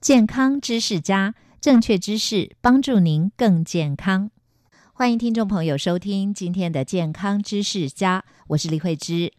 [0.00, 4.30] 健康知识家，正确知识帮助您更健康。
[4.94, 9.30] 欢迎听众朋友收听今天的健康知识家，我是李慧芝。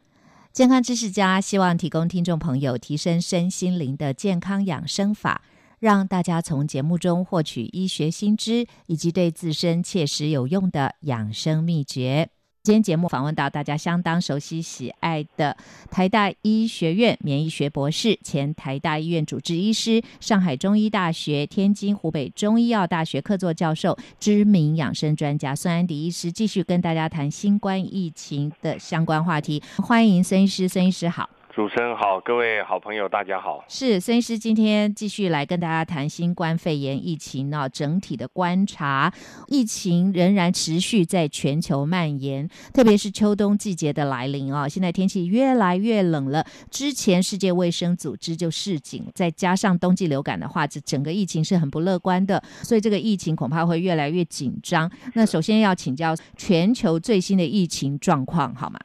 [0.53, 5.41] 健康知识家希望提供听众朋友提升身心灵的健康养生法，
[5.79, 12.29] 让大家从节目中获取医学新知以及对自身切实有用的养生秘诀。
[12.63, 15.57] 今天节目访问到大家相当熟悉喜爱的
[15.89, 29.63] 台大医学院免疫学博士、前台大医院主治医师、上海中医大学、天津湖北中医药大学客座教授、知名养生专家孙安迪医师，继续跟大家谈新冠疫情的相关话题。
[29.77, 31.27] 欢迎孙医师，孙医师好。
[31.53, 33.61] 主持人好，各位好朋友大家好。
[33.67, 39.13] 是孙医师今天继续来跟大家谈新冠肺炎疫情呢，整体的观察，
[39.47, 46.45] 疫情仍然持续在全球蔓延，特别是秋冬季节的来临啊，现在天气越来越冷了。
[46.69, 54.89] 之前世界卫生组织就示警，再加上冬季流感的话，这整个疫情是很不乐观的，所以这个疫情恐怕会越来越紧张。
[55.15, 58.79] 那首先要请教全球最新的疫情状况，好吗？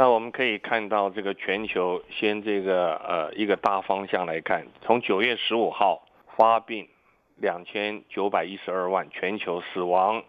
[0.00, 6.88] 那我们可以看到，这个全球先这个呃一个大方向来看，从九月十五号发病
[7.34, 10.22] 两千九百一十二万，全球死亡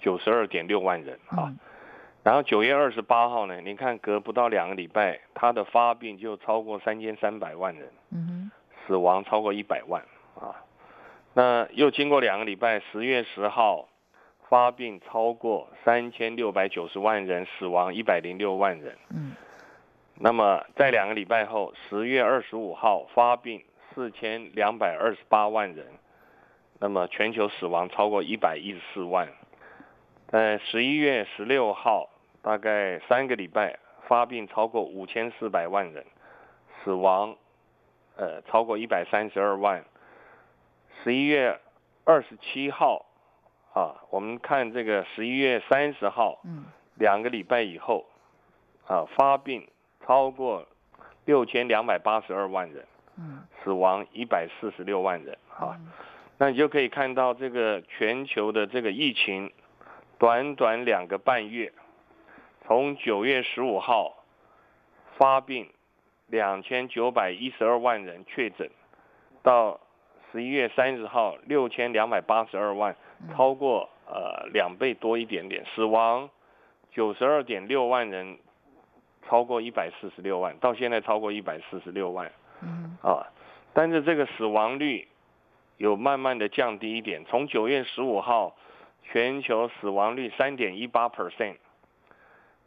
[0.00, 1.54] 九十二点六万人啊。
[2.24, 8.50] 然后九月二十八号呢，你看隔不到两个礼拜，它的发病就超过三千三百万人，嗯
[8.88, 10.02] 死亡超过一百万
[10.34, 10.50] 啊。
[11.34, 13.86] 那又经过两个礼拜，十月十号。
[14.50, 18.98] 发病超过三千六百九十万人，死亡一百零六万人。
[19.14, 19.36] 嗯，
[20.16, 23.62] 那么在两个礼拜后，十月二十五号发病
[23.94, 25.86] 四千两百二十八万人，
[26.80, 29.28] 那么全球死亡超过一百一十四万。
[30.26, 32.10] 在十一月十六号，
[32.42, 33.78] 大概三个礼拜
[34.08, 36.04] 发病超过五千四百万人，
[36.82, 37.36] 死亡
[38.16, 39.84] 呃超过一百三十二万。
[41.04, 41.56] 十一月
[42.02, 43.06] 二十七号。
[43.72, 46.64] 啊，我们看这个十一月三十号，嗯，
[46.96, 48.04] 两个礼拜以后，
[48.84, 49.64] 啊，发病
[50.04, 50.66] 超过
[51.24, 52.84] 六千两百八十二万人，
[53.16, 55.78] 嗯，死亡一百四十六万人，啊，
[56.36, 59.52] 那你就可以看到这个全球的这个疫情，
[60.18, 61.72] 短短两个半月，
[62.66, 64.16] 从九月十五号
[65.16, 65.70] 发病
[66.26, 68.68] 两千九百一十二万人确诊，
[69.44, 69.78] 到
[70.32, 72.96] 十一月三十号六千两百八十二万。
[73.34, 76.28] 超过呃两倍多一点点，死亡
[76.90, 78.38] 九十二点六万人，
[79.28, 82.30] 超过一百四十六万，到现在超过一百四十六万，
[82.62, 82.96] 嗯。
[83.02, 83.26] 啊，
[83.72, 85.06] 但是这个死亡率
[85.76, 88.56] 有慢慢的降低一点，从九月十五号
[89.04, 91.56] 全球死亡率三点一八 percent，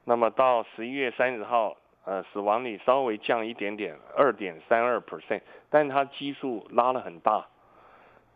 [0.05, 1.75] 那么到十一月三十号，
[2.05, 7.47] 呃死亡率稍微降一点点，二点三二 percent，但它基数拉了很大，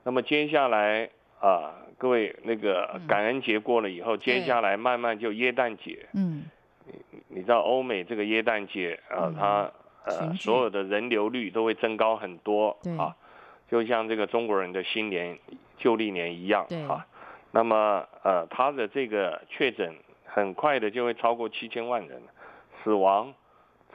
[0.04, 1.10] 那么接下来。
[1.40, 6.08] 啊，各位，那个感恩节过了以后，接下来慢慢就耶诞节。
[6.14, 6.46] 嗯，
[6.86, 6.94] 你
[7.28, 9.72] 你知道欧美这个耶诞节啊，它
[10.06, 13.16] 呃所有的人流率都会增高很多啊，
[13.70, 15.38] 就像这个中国人的新年
[15.78, 17.06] 旧历年一样啊。
[17.52, 19.96] 那么呃，他的这个确诊
[20.26, 22.20] 很快的就会超过七千万人，
[22.84, 23.34] 死亡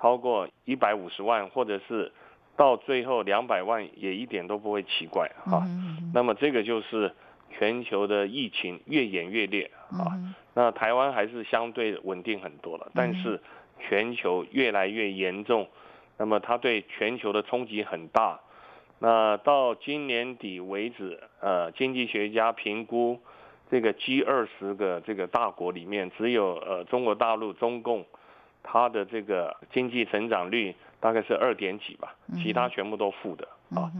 [0.01, 2.13] 超过一百五十万，或者是
[2.57, 5.65] 到最后两百万也一点都不会奇怪哈。
[6.15, 7.13] 那么这个就是。
[7.53, 10.19] 全球的疫情越演越烈啊，
[10.55, 13.41] 那台湾还是相对稳定很多了，但是
[13.79, 15.69] 全球越来越严重，
[16.19, 18.41] 那么它对全球的冲击很大。
[18.99, 23.21] 那到今年底为止，呃，经济学家评估
[23.71, 28.07] 这个 G 二十个这个大国里面，只有呃中国大陆中共
[28.63, 33.91] 它的这个经济成长率大概是二点几吧，其他全部都负的啊。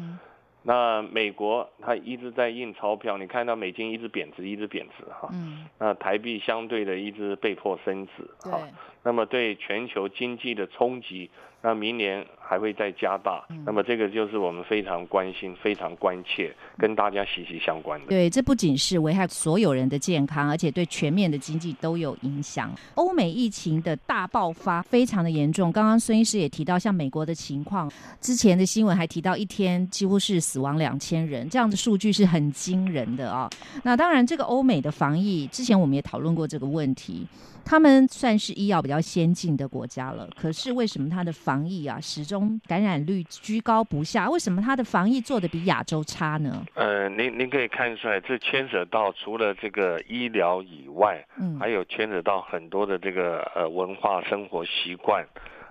[0.63, 5.29] 那美国它一直在印钞票，你看到美金一直贬值，一直贬值哈。
[5.33, 5.67] 嗯。
[5.79, 8.51] 那台币相对的一直被迫升值。
[8.51, 8.61] 哈。
[9.03, 11.29] 那么对全球经济的冲击
[11.65, 18.07] 那明年还会再加大，那么这个就是我们非常关心、非常关切，跟大家息息相关的。
[18.09, 22.73] 对，这不仅是危害所有人的健康，而且对全面的经济都有影响。
[22.97, 27.89] 欧美疫情的大爆发非常的严重，刚刚孙医师也提到，像美国的情况，
[28.21, 33.49] 之前的新闻还提到一天几乎是死亡两千人，这样的数据是很惊人的啊。
[33.85, 37.25] 那当然，这个欧美的防疫，之前我们也讨论过这个问题。
[37.65, 44.29] 他们算是医药比较先进的国家了，可是为什么它的防疫啊始终感染率居高不下？
[44.29, 46.65] 为什么它的防疫做的比亚洲差呢？
[46.75, 55.25] 呃，您您可以看出来，这牵扯到除了这个医疗以外，嗯，还有牵扯到很多的这个呃文化生活习惯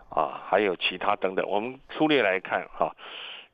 [0.10, 1.48] 啊，还有其他等等。
[1.48, 2.96] 我们粗略来看哈。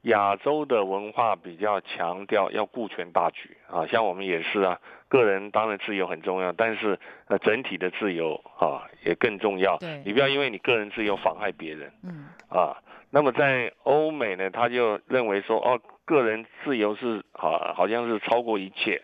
[0.03, 4.79] 亚洲的文化比较强调要顾全大局啊，像我们也是啊，
[5.09, 6.97] 个人当然自由很重要，但是
[7.27, 9.77] 呃整体的自由啊也更重要。
[9.77, 11.91] 对，你不要因为你个人自由妨害别人。
[12.03, 12.29] 嗯。
[12.49, 12.77] 啊，
[13.09, 19.01] 那么在欧美呢，他就认为说哦，个人自由是啊，好像是超过一切。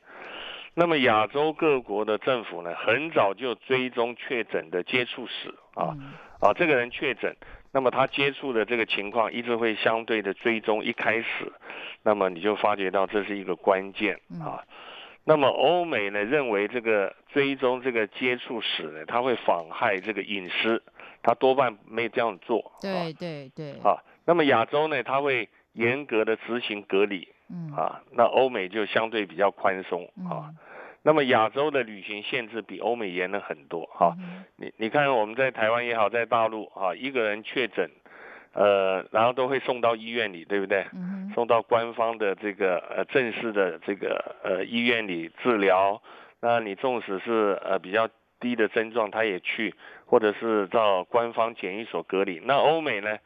[0.75, 5.98] 那么亚洲各国的政府呢，很早就追踪确诊的接触史啊
[6.39, 7.36] 啊，这个人确诊。
[7.74, 11.52] 那么他接触的这个情况一直会相对的追踪，一开始，
[12.04, 14.64] 那么你就发觉到这是一个关键啊。
[15.25, 20.84] 那么欧美呢认为这个追踪这个接触史呢，它会妨害这个隐私，
[21.24, 22.74] 他多半没这样做。
[22.80, 23.72] 对对对。
[23.84, 30.54] 啊，那么亚洲呢，他会严格的执行隔离，嗯啊，那欧美就相对比较宽松啊。
[31.06, 34.16] 那么亚洲的旅行限制比欧美严了很多哈，
[34.56, 37.92] 你你看我们在台湾也好，在大陆啊，一个人确诊，
[38.54, 40.86] 呃，然后都会送到医院里，对不对？
[41.36, 46.02] 送到官方的这个呃正式的这个呃医院里治疗。
[46.40, 48.08] 那你纵使是呃比较
[48.40, 49.76] 低的症状，他也去，
[50.06, 52.40] 或者是到官方检疫所隔离。
[52.46, 53.18] 那欧美呢，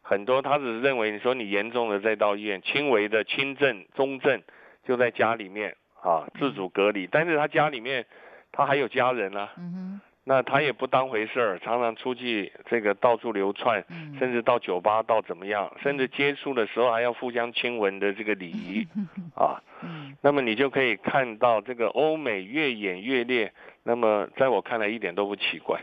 [0.00, 4.42] 很多他只是认为你说你严重的再到医院，轻微的轻症、中症
[4.86, 5.76] 就在家里面。
[6.06, 8.06] 啊，自主隔离，但是他家里面，
[8.52, 9.50] 他还有家人啊，
[10.28, 13.84] 那他也不当回事儿，常常出去这个到处流窜，
[14.18, 18.86] 甚至到酒吧到怎么样，甚至接触的时候还要互相亲吻的这个礼仪，
[19.34, 19.60] 啊，
[20.22, 23.52] 那么你就可以看到这个欧美越演越烈，
[23.84, 25.80] 那么在我看来一点都不奇怪，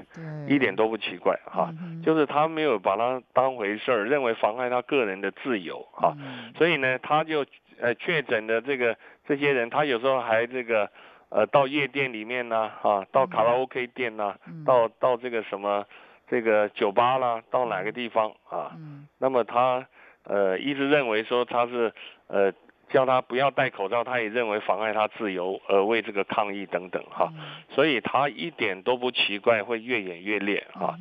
[0.48, 1.74] 一点都不奇怪哈，
[2.04, 6.16] 就是他没有把它当回事儿，认为妨碍他个人的自由哈，
[6.58, 7.46] 所以呢，他就
[7.80, 8.98] 呃确诊的这个。
[9.26, 10.90] 这些人他有时候还这个，
[11.30, 14.36] 呃，到夜店里面呢，啊，到卡拉 OK 店呢，
[14.66, 15.86] 到到这个什么，
[16.28, 18.76] 这个酒吧啦，到哪个地方啊？
[19.20, 19.88] 那么他
[20.26, 21.94] 呃一直认为说他是
[22.28, 22.52] 呃
[22.90, 27.32] 叫他不要戴口罩，他也认为妨碍他自由而为这个抗议等等哈，
[27.70, 30.96] 所以他一点都不奇怪会越演越烈啊。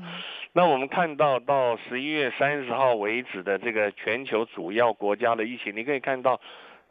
[0.52, 6.40] 那我们看到到十一月三十号为止的这个全球主要国家的疫情，你可以看到。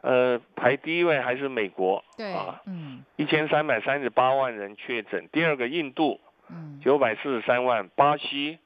[0.04, 5.28] 呃，排第一位还是美国，对啊，嗯，一千三百三十八万人确诊。
[5.30, 7.88] 第二个印度，嗯，九百四十三万。
[7.94, 8.58] 巴西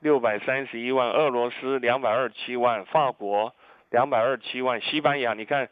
[0.00, 1.10] 六百三十一万。
[1.10, 2.86] 俄罗斯两百二十七万。
[2.86, 3.54] 法国
[3.92, 4.80] 两百二十七万。
[4.80, 5.68] 西班牙，你看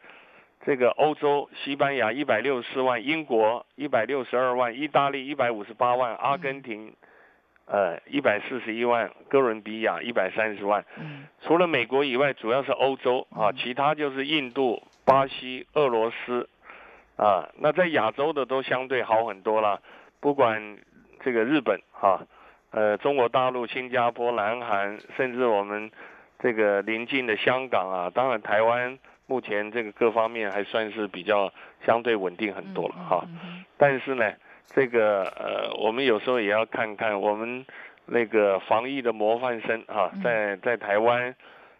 [0.65, 3.05] 这个欧洲，西班牙一百六十四万。
[3.05, 4.73] 英国一百六十二万。
[4.73, 6.15] 意大利一百五十八万。
[6.15, 6.93] 阿根廷。
[7.67, 10.83] 呃，一百四十一万，哥伦比亚一百三十万。
[10.97, 16.49] 嗯，除了美国以外，主要是欧洲啊，其他就是印度、巴西、俄罗斯
[17.15, 17.47] 啊。
[17.59, 19.81] 那在亚洲的都相对好很多了，
[20.19, 20.79] 不管
[21.23, 22.27] 这个日本哈，
[22.71, 25.89] 呃，中国大陆、新加坡、南韩，甚至我们
[26.41, 31.53] 这个邻近的香港啊，当然台湾目前这个各方面还算是比较
[31.85, 33.25] 相对稳定很多了哈。
[33.77, 34.33] 但是呢。
[34.73, 37.65] 这个呃，我们有时候也要看看我们
[38.05, 41.35] 那个防疫的模范生哈，在在台湾，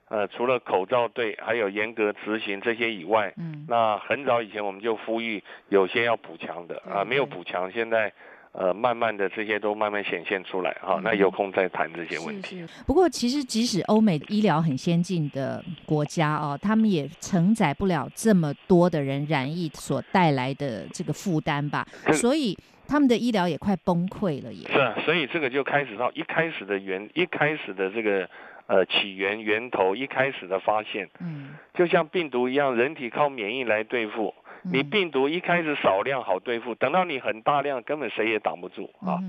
[0.10, 8.12] 呃，除了口罩队还有严格执行这些以外，嗯，那很早以前我们就呼吁有些要补强的啊，没有补强，现在
[8.54, 12.66] 呃，慢慢的这些都慢慢显现出来哈，那有空再谈这些问题。
[12.86, 22.58] 不过其实即使欧美医疗很先进的国家哦，他们也承载不了这么多的人染疫所带来的这个负担吧，所以。
[22.88, 28.30] 他们的医疗也快崩溃了，也是啊，所以这个就开始到一开始的源，一开始的这个
[28.68, 39.20] 呃起源源头，一开始的发现，嗯，就像病毒一样，人体靠免疫来对付你，病毒一开始少量好对付，等到你很大量，根本谁也挡不住啊，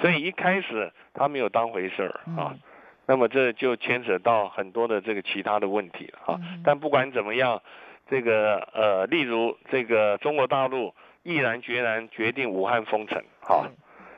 [0.00, 2.54] 所以一开始他没有当回事儿啊，
[3.06, 7.62] 那么这就牵扯到很多的这个其他的问题了啊，但不管怎么样，
[8.08, 10.94] 这个呃，例如这个中国大陆。
[11.22, 13.68] 毅然决然决定武汉封城，啊，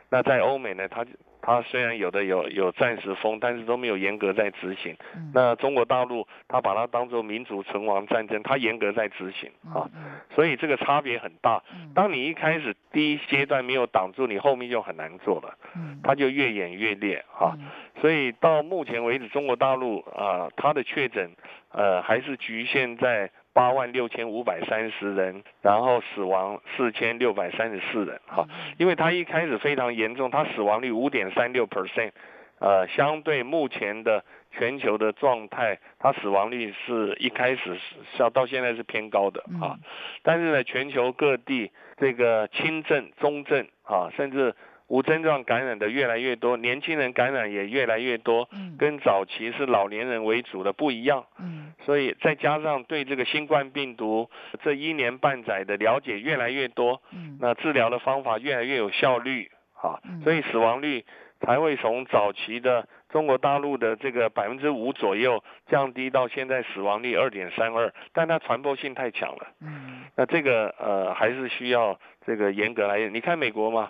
[0.08, 1.04] 那在欧美呢，他
[1.42, 4.96] 它虽然有的有有暂时封，但是都没有严格在执行。
[5.34, 9.90] 那中国大陆它把它当做民主存亡战争，它严格在执行啊，
[10.34, 11.62] 所以这个差别很大。
[11.94, 15.58] 当你一开始第一阶段没有挡住，你后面就很难做了，
[16.02, 17.58] 它就越演越烈哈。
[18.00, 21.30] 所以到目前为止，中国大陆啊，它的确诊
[21.72, 23.30] 呃还是局限在。
[23.54, 28.46] 八万六千五百三十人，然后死亡四千六百三十四人，哈，
[28.78, 32.12] 因为它一开始非常严重，它死亡率五点三六 percent，
[32.58, 37.78] 呃，相对目前的全球的状态，它死亡率是一开始
[38.16, 39.78] 是到现在是偏高的，啊，
[40.22, 44.54] 但是呢，全球各地这个轻症、中症，啊，甚至。
[44.92, 48.46] 无症状感染的越来越多，年轻人感染也越来越多，
[48.78, 51.24] 跟早期是老年人为主的不一样。
[51.38, 54.28] 嗯，所以再加上对这个新冠病毒
[54.62, 61.06] 这一年半载的了解越来越多，嗯，那治疗的方法越来越有效率，啊，所以死亡率
[61.40, 69.46] 才会从早期的中国大陆的这个百分之五左右降低到现在死亡率二点三二，但它传播性太强了。
[69.60, 72.98] 嗯，那这个呃还是需要这个严格来。
[73.08, 73.88] 你看美国嘛。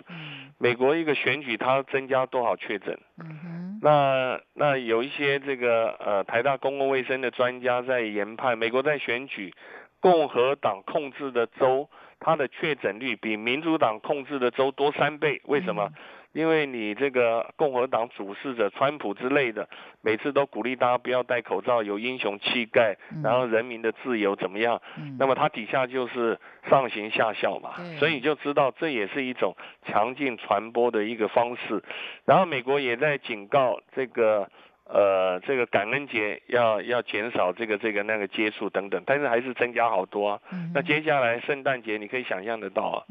[0.59, 2.97] 美国一个选举，它增加多少确诊？
[3.17, 3.79] 嗯哼。
[3.81, 9.53] 那那有一些这个呃台大公共卫生的专家在研判，美国在选举，
[9.99, 11.89] 共和党控制的州，
[12.19, 15.41] 它的确诊率比民主党控制的州多三倍。
[15.45, 15.89] 为什么？
[16.33, 19.69] 因为你这个共和党主事者川普之类的，
[20.01, 24.81] 每次都鼓励大家不要戴口罩，有英雄气概，然后人民的自由怎么样？
[25.19, 31.83] 那么他底下就是上行下效嘛，所以你就知道这也是一种强劲传播的一个方式。
[32.25, 34.49] 然后美国也在警告这个
[34.85, 40.39] 呃这个感恩节要要减少这个这个那个接触等等，但是还是增加好多啊。
[40.73, 43.03] 那接下来圣诞节你可以想象得到啊。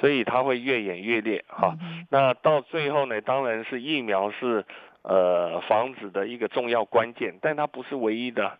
[0.00, 1.76] 所以它会越演越烈哈，
[2.10, 4.64] 那到最后呢，当然是疫苗是
[5.02, 8.58] 呃防止的一个重要关键，但它不是唯一的。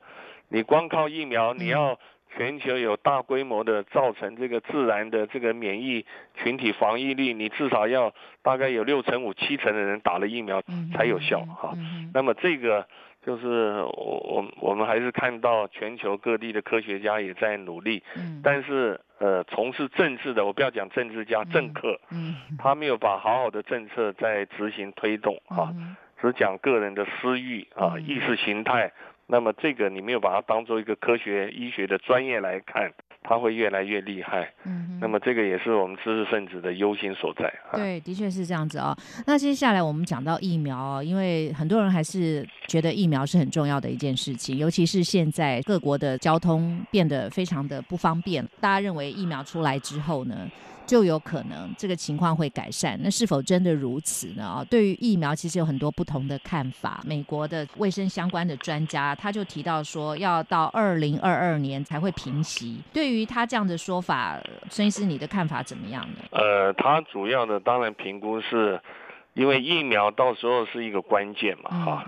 [0.50, 1.98] 你光靠疫苗，你要
[2.36, 6.04] 全球有大规模的造成这个自然的这个免疫
[6.42, 10.62] 群体防疫力，你至少要大概有六成五七成的人打了疫苗
[10.94, 11.74] 才有效哈。
[12.12, 12.86] 那么这个。
[13.24, 13.46] 就是
[13.82, 25.68] 我我我们还是看到全球各地的科学家也在努力，嗯，但是呃从事政治的我不要讲政治家政客，嗯，他没有把好好的政策在执行推动啊，
[26.20, 28.90] 只讲个人的私欲啊意识形态，
[29.26, 32.92] 那么这个你没有把它当做一个科学医学的专业来看。
[33.22, 37.52] 它会越来越厉害，嗯，那么这个也是我们知识分子的忧心所在。
[37.74, 38.96] 对，的确是这样子啊。
[39.26, 50.48] 那接下来我们讲到疫苗啊，因为很多人还是觉得疫苗是很重要的一件事情，尤其是现在各国的交通变得非常的不方便，大家认为疫苗出来之后呢？
[50.90, 54.44] 就有可能这个情况会改善，那是否真的如此呢？
[54.44, 57.00] 啊，对于疫苗其实有很多不同的看法。
[57.06, 62.80] 美国的卫生相关的专家他就提到说，要到二零二二年才会平息。
[62.92, 64.36] 对于他这样的说法，
[64.68, 66.24] 孙医师你的看法怎么样呢？
[66.32, 68.80] 呃，他主要的当然评估是，
[69.34, 72.04] 因为疫苗到时候是一个关键嘛，哈，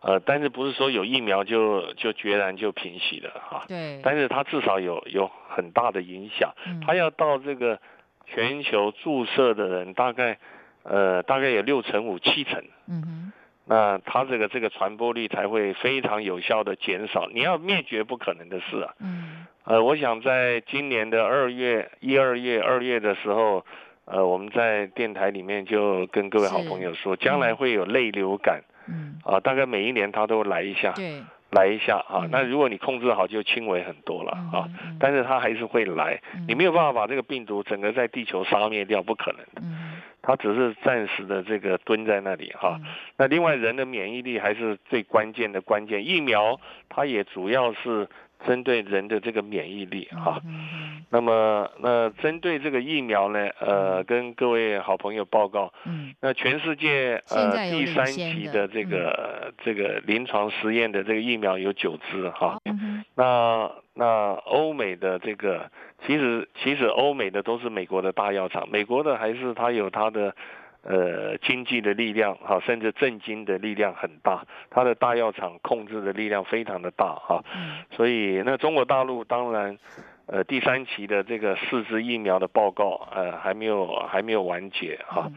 [0.00, 3.64] 呃，但是不是说有疫苗就就决然就平息了哈？
[3.68, 4.00] 对。
[4.02, 6.52] 但是它至少有有很大的影响，
[6.84, 7.78] 它要到这个。
[8.26, 10.38] 全球注射的人大概，
[10.82, 12.62] 呃，大概有六成五、七成。
[12.88, 13.32] 嗯哼。
[13.68, 17.28] 那它这个这个传播率才会非常有效的减少。
[17.34, 18.94] 你要灭绝不可能的事啊。
[19.00, 19.46] 嗯。
[19.64, 23.66] 呃，我想在今年的二月、一二月、二月的时候，
[24.04, 28.62] 呃，我们在电台里面就跟各位好朋友说，将来会有类流感。
[28.88, 29.18] 嗯。
[29.24, 30.92] 啊，大概每一年它都来一下。
[30.92, 31.20] 对。
[31.50, 34.68] 来一下啊，那如果你控制好，就轻微很多了啊。
[34.98, 39.62] 但是它还是会来，你没有办法把这个病毒整个在地球杀灭掉，不可能的。
[40.22, 42.80] 它只是暂时的这个蹲在那里哈。
[43.16, 48.08] 那另外人的免疫力还是最关键的关键，疫苗它也主要是。
[48.44, 50.40] 针对人的这个免疫力哈，
[51.10, 55.72] 那么那针对这个疫苗呢，呃，跟各位好朋友报告，
[56.20, 62.58] 那全世界呃第三期的这个这个临床实验的这个疫苗有九支哈，
[63.14, 65.70] 那那欧美的这个
[66.06, 70.34] 其实其实欧美的都是美国的大药厂，美国的还是它有它的。
[70.88, 77.42] 呃，经济的力量哈，甚至震惊的力量很大，它的大药厂控制的力量非常的大哈，
[77.90, 79.76] 所以那中国大陆当然，
[80.26, 85.28] 呃，第三期的这个四支疫苗的报告呃还没有还没有完结哈，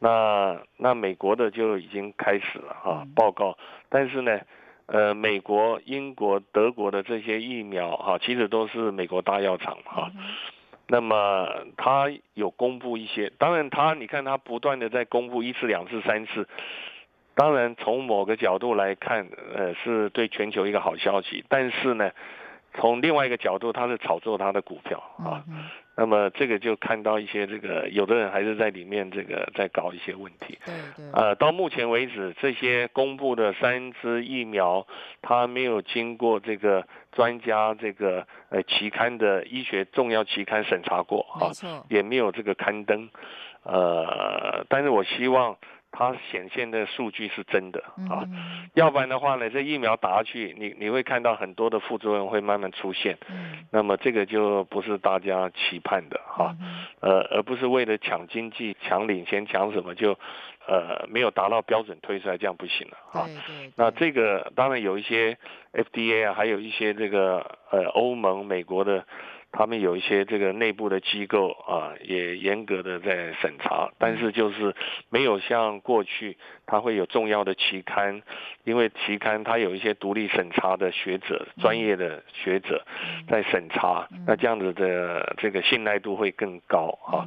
[0.00, 3.56] 那那美国的就已经开始了哈报告，
[3.88, 4.38] 但是呢，
[4.84, 10.10] 呃，美国、英国、德国的这些疫苗哈，其实都是美国大药厂哈。
[10.92, 16.48] 那么他有公布一些，当然他你看他不断的在公布一次、两次、三次，
[17.36, 21.44] 当然从某个角度来看，呃，是对全球一个好消息。
[21.48, 22.10] 但是呢，
[22.74, 25.44] 从另外一个角度，他是炒作他的股票啊。
[26.00, 30.58] 那么这个就看到一些这个有的人还是在里面这个在搞一些问题。
[30.64, 31.04] 对对。
[31.12, 34.86] 呃，到目前为止，这些公布的三支疫苗，
[35.20, 41.52] 它没有经过这个专家这个呃期刊的医学重要期刊审查过啊，
[41.90, 43.10] 也没有这个刊登。
[43.64, 45.54] 呃，但是我希望。
[45.92, 48.24] 它显现的数据是真的啊，
[48.74, 53.18] 要不然的话呢，这疫苗打下去，你你会看到很多的副作用会慢慢出现，
[53.70, 56.56] 那么这个就不是大家期盼的哈，
[57.00, 60.16] 呃，而不是为了抢经济、抢领先、抢什么就，
[60.66, 63.28] 呃，没有达到标准推出来，这样不行了哈。
[63.76, 65.36] 那这个当然有一些
[65.72, 69.04] FDA 啊，还有一些这个呃欧盟、美国的。
[69.52, 74.74] 他们有一些这个内部的机构啊，也严格的在审查，但是就是
[75.08, 78.22] 没有像过去，它会有重要的期刊，
[78.64, 82.84] 因为期刊它有一些独立审查的学者、专业的学者
[83.28, 87.26] 在审查，那这样子的这个信赖度会更高啊。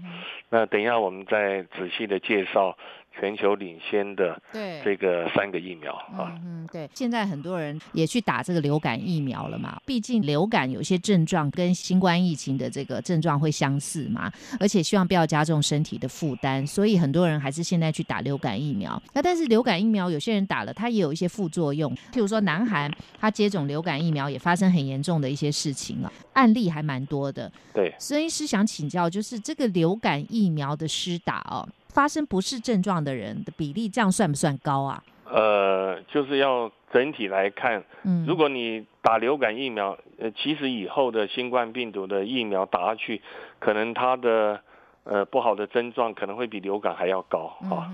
[0.50, 2.78] 那等一下我们再仔细的介绍。
[3.20, 9.80] 全球领先的对这个三个疫苗啊，嗯，对，现在很多人也去打这个流感疫苗了嘛。
[9.86, 19.02] 毕竟流感有些症状跟新冠疫情的这个症状会相似嘛，而且希望不要加重身体的负担，所以很多人还是现在去打流感疫苗。
[19.14, 27.52] 那但是流感疫苗有些人打了，它也有一些副作用，譬如说南韩他接种流感疫苗也发生很严重的一些事情啊，案例还蛮多的。
[27.74, 31.68] 对，所以是想请教，就是这个流感疫苗的施打哦。
[31.94, 35.04] 发生不适症状的人的比例，这样算不算高啊？
[35.26, 37.84] 呃，就是要整体来看。
[38.04, 43.22] 嗯，如果你打流感疫苗，呃，其实以后的新冠病毒的疫苗打下去，
[43.60, 44.60] 可能它的
[45.04, 47.90] 呃不好的症状可能会比流感还要高啊。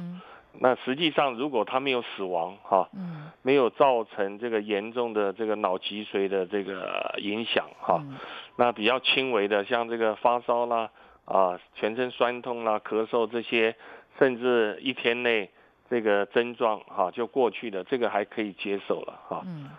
[0.62, 2.89] 那实际上，如果他没有死亡哈，
[3.44, 8.03] 没有造成这个严重的这个脑脊髓的这个影响哈，
[8.58, 10.89] 那比较轻微的，像这个发烧啦。
[11.30, 13.76] 啊，全身酸痛啦、咳嗽这些，
[14.18, 15.48] 甚至一天内
[15.88, 19.44] 这个症状哈就过去了，这个还可以接受了哈。
[19.46, 19.70] 嗯。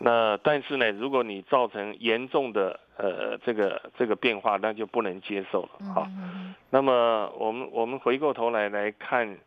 [0.00, 6.06] 那但是呢，如果你造成严重的呃这个这个变化，那就不能接受了哈。
[6.08, 6.54] 嗯。
[6.68, 9.38] 那么我们我们回过头来来看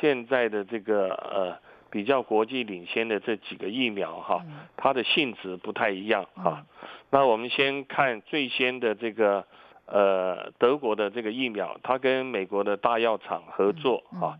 [0.00, 1.58] 现在的这个呃
[1.90, 4.42] 比较国际领先的这几个疫苗哈，
[4.78, 6.64] 它的性质不太一样哈。
[7.10, 9.44] 那我们先看最先的这个。
[9.86, 14.38] 呃，德国的这个疫苗，它跟美国的大药厂合作哈，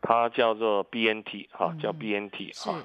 [0.00, 2.82] 它叫做 BNT 哈，叫 BNT 哈。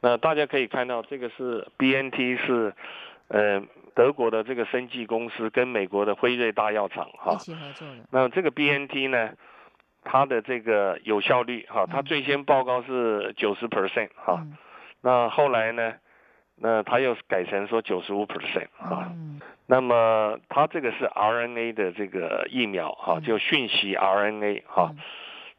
[0.00, 2.74] 那大家可以看到，这个是 BNT 是
[3.28, 3.62] 呃
[3.94, 8.04] 德国的这个生技公司跟美国的辉瑞大药厂哈一起合作的。
[8.10, 9.30] 那这个 BNT 呢，
[10.02, 14.46] 它的这个有效率哈，它最先报告是九十 percent 哈，
[15.00, 15.94] 那后来呢，
[16.56, 19.12] 那它又改成说九十五 percent 哈。
[19.66, 24.94] 那么它这个是 RNA 的这个疫苗哈，就讯息 RNA 哈。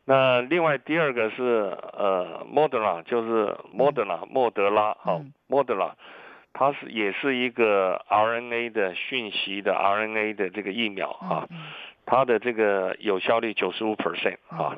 [0.05, 1.43] 那另外第二个是
[1.97, 5.93] 呃 Moderna，就是 Moderna 莫德拉哈，Moderna，
[6.53, 11.47] 它是也是一个 RNA 的讯息的 RNA 的这个疫苗哈，
[12.05, 14.77] 它的这个有效率九十五 percent 啊，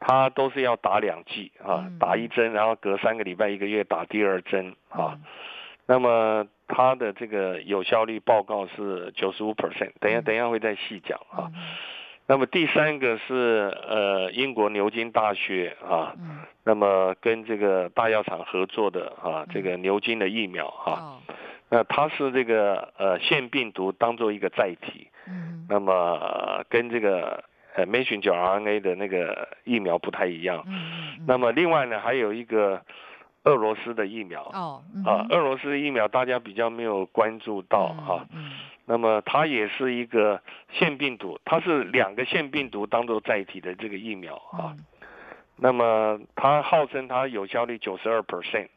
[0.00, 5.18] 它都是要打两剂啊，打一针，然后隔三个礼拜一个月打第二针啊。
[5.86, 11.52] 那么它的这个有效率报告是九十五 percent，等一下等一下会再细讲啊。
[12.26, 16.14] 那么第三个是呃英国牛津大学啊，
[16.62, 21.20] 那么跟这个大药厂合作的啊，这个牛津的疫苗哈，
[21.68, 25.08] 那它是这个呃腺病毒当做一个载体，
[25.68, 27.42] 那么跟这个
[27.74, 32.82] 呃 messenger RNA 的那个疫苗不太一样，嗯那么另外呢还有一个。
[33.44, 38.26] 俄罗斯的疫苗哦，啊，俄罗斯的疫苗大家比较没有关注到哈，
[38.84, 44.76] 那么它也是一个腺病毒，它是两个腺病毒当做载体的这个疫苗啊，
[45.56, 48.68] 那么它号称它有效率九十二 percent，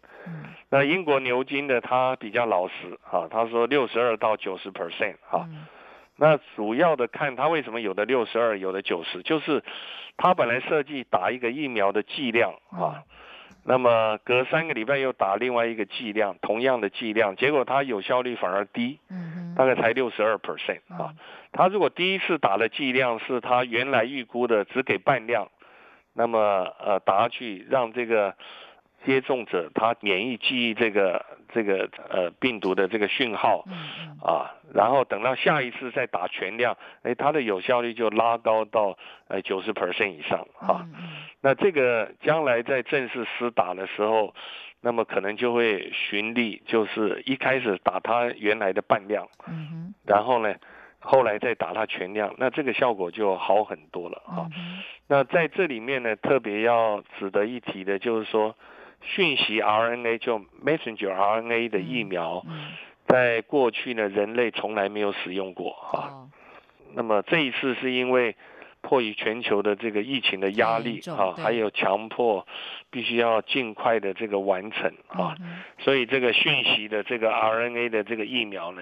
[0.69, 5.45] 那英国牛津的它比较老实啊，他说六十二到九十 percent 哈，
[6.15, 9.63] 那主要的看它为什么有的六十二，有的九十，就是
[10.17, 13.03] 它本来设计打一个疫苗的剂量啊。
[13.65, 18.99] 那么隔三个礼拜又打另外一个剂量，同样的剂量，结果它有效率反而低，
[19.55, 21.13] 大概才六十二 percent 啊。
[21.53, 25.47] 他如果第一次打的剂量是他原来预估的只给半量，
[26.13, 28.35] 那么呃打下去让这个
[29.05, 33.65] 接种者他免疫记忆这个这个呃病毒的这个讯号
[34.23, 40.87] 啊，然后等到下一次再打全量，哎，它的有效率就拉高到呃九十 percent 以上啊。
[41.41, 44.33] 那这个将来在正式施打的时候，
[44.81, 50.55] 那么可能就会循例，就是一开始打它原来的半量，嗯然后呢，
[50.99, 54.47] 后来再打它全量，那这个效果就好很多了啊。
[54.55, 58.55] 嗯那在这里面呢，特别要值得一提的就是说，
[59.03, 62.71] 讯息 RNA 就 messenger RNA 的疫苗，嗯。
[63.05, 65.99] 在过去呢，人类从来没有使用过啊。
[65.99, 66.29] 哦。
[66.95, 68.35] 那么这一次是因为
[68.81, 72.45] 迫于全球的这个疫情的压力啊，还有强迫
[72.91, 78.81] 必须要尽快的这个完成啊，嗯所以这个讯息的这个 RNA 的这个疫苗呢，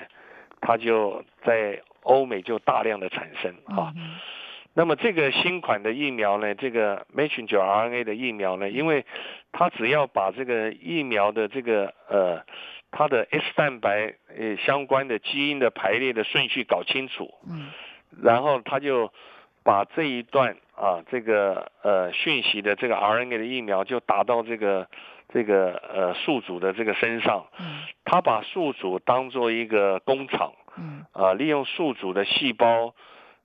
[0.59, 3.93] 它就在欧美就大量的产生啊。
[4.73, 9.05] 那么这个新款的疫苗呢，这个 messenger RNA 的疫苗呢，因为
[9.51, 12.41] 它只要把这个疫苗的这个呃
[12.89, 17.69] 它的 S 蛋白呃相关的基因的排列的顺序搞清楚，嗯。
[18.21, 19.11] 然后它就
[19.63, 24.87] 把这一段啊这个呃讯息的这个 RNA 的疫苗就打到这个
[25.33, 27.83] 这个呃宿主的这个身上，嗯。
[28.05, 30.53] 他把宿主当做一个工厂。
[30.77, 31.05] 嗯。
[31.11, 32.93] 啊，利用宿主的细胞，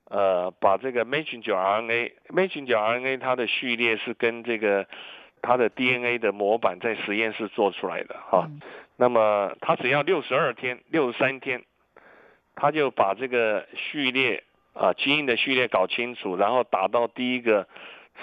[0.09, 4.87] 呃，把这个 messenger RNA，messenger RNA 它的序列是跟这个
[5.41, 8.45] 它的 DNA 的模板在实验室做出来的哈。
[8.49, 8.61] 嗯
[8.99, 11.61] 那么它只要六十二天、六十三天，
[12.55, 14.43] 它就把这个序列
[14.73, 17.67] 啊基因的序列搞清楚，然后打到第一个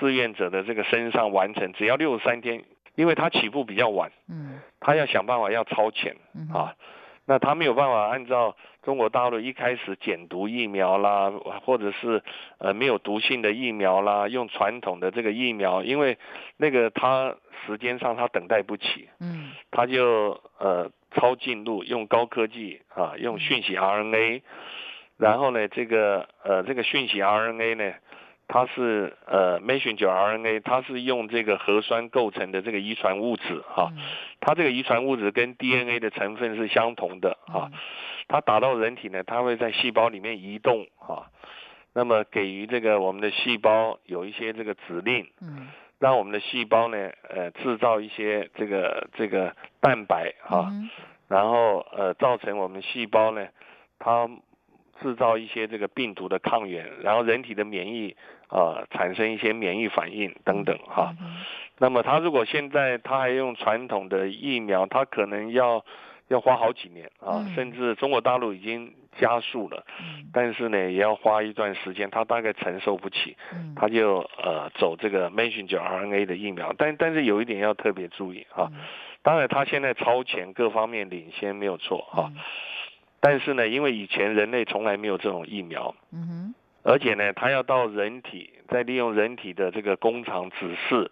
[0.01, 2.65] 志愿者的这个身上完成，只要六十三天，
[2.97, 6.17] 因为它起步比较晚，嗯它要想办法要超前。
[6.53, 6.75] 啊，
[7.27, 11.33] 那他没有办法按照中国大陆一开始减毒疫苗啦，
[11.65, 12.23] 或者是
[12.59, 16.19] 呃没有毒性的疫苗啦，用传统的这个疫苗，因为
[16.57, 17.35] 那个他
[17.67, 24.43] 时间上他等待不起，嗯他就呃超进入用高科技啊，用讯息 RNA，
[25.17, 27.95] 然后呢这个呃这个讯息 RNA 呢。
[28.49, 34.03] 它是呃 messenger RNA，它是用这个核酸构成的这个遗传物质哈、嗯。
[34.41, 37.71] 它这个遗传物质跟 DNA 的成分是相同的啊，
[38.29, 41.31] 它打到人体呢，它会在细胞里面移动啊，
[41.95, 45.69] 那么给予这个我们的细胞有一些这个指令，嗯。
[46.01, 50.91] 让我们的细胞呢，呃，制造一些这个这个蛋白啊，嗯
[51.29, 53.47] 然后呃，造成我们细胞呢，
[53.99, 54.29] 它
[55.03, 58.17] 制造一些这个病毒的抗原，然后人体的免疫
[58.49, 61.37] 呃产生一些免疫反应等等哈、嗯
[61.77, 65.85] 那么他如果现在他还用传统的疫苗，他可能要
[66.29, 67.53] 要花好几年啊，嗯。
[67.57, 70.25] 甚至中国大陆已经加速了，嗯。
[70.33, 73.75] 但是呢也要花一段时间，他大概承受不起，嗯。
[73.75, 78.81] 他就呃走这个 messenger RNA 的疫苗，但但是有一点要特别注意啊，嗯。
[79.23, 82.41] 当然他现在超前各方面领先没有错啊，嗯
[83.25, 86.55] 但是呢因为以前人类从来没有这种疫苗，嗯哼
[86.87, 91.11] 而且呢，它要到人体，再利用人体的这个工厂指示，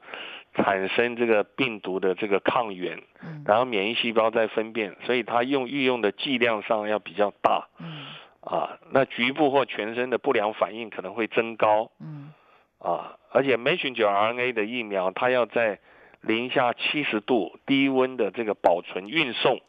[0.53, 3.43] 产生这个病毒的这个抗原，嗯。
[3.47, 7.69] 然后免疫细胞再分辨，所以它用运用的剂量上要比较大。
[7.81, 8.05] 嗯。
[8.43, 8.79] 啊。
[8.91, 11.91] 那局部或全身的不良反应可能会增高。
[11.99, 12.35] 嗯。
[12.79, 13.17] 啊。
[13.31, 15.79] 而且 messenger RNA 的疫苗，它要在
[16.21, 19.63] 零下七十度低温的这个保存运送，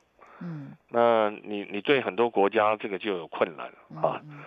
[0.43, 3.67] 嗯那你你对很多国家这个就有困难
[4.01, 4.21] 啊。
[4.23, 4.43] 嗯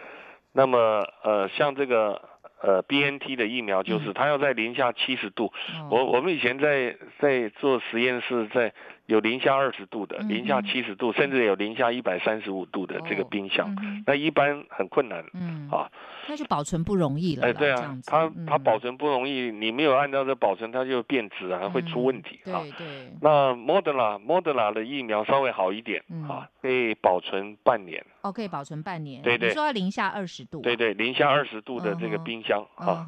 [0.53, 2.23] 那么呃，像这个
[2.63, 5.53] 呃 BNT 的疫苗，就是嗯它要在零下七十度。
[5.81, 8.73] 哦我我们以前在在做实验室，在
[9.07, 13.75] 有零下二十度的，嗯零下嗯七十度，甚至有零下一百三十五度的这个哦冰箱。
[14.07, 15.91] 那一般很困难嗯啊。
[16.29, 22.59] 那就保存不容易了哎，对啊这样，子它它嗯保存不容易，你没有按照这保存，它就变质啊，会出问题啊。
[22.63, 28.05] 对对，那 Moderna Moderna 的疫苗稍微好一点嗯啊，可以保存半年。
[28.23, 29.23] 哦，可以保存半年。
[29.23, 30.63] 对对你说要零下二十度啊。
[30.65, 33.07] 对对，零下二十度的这个冰箱啊。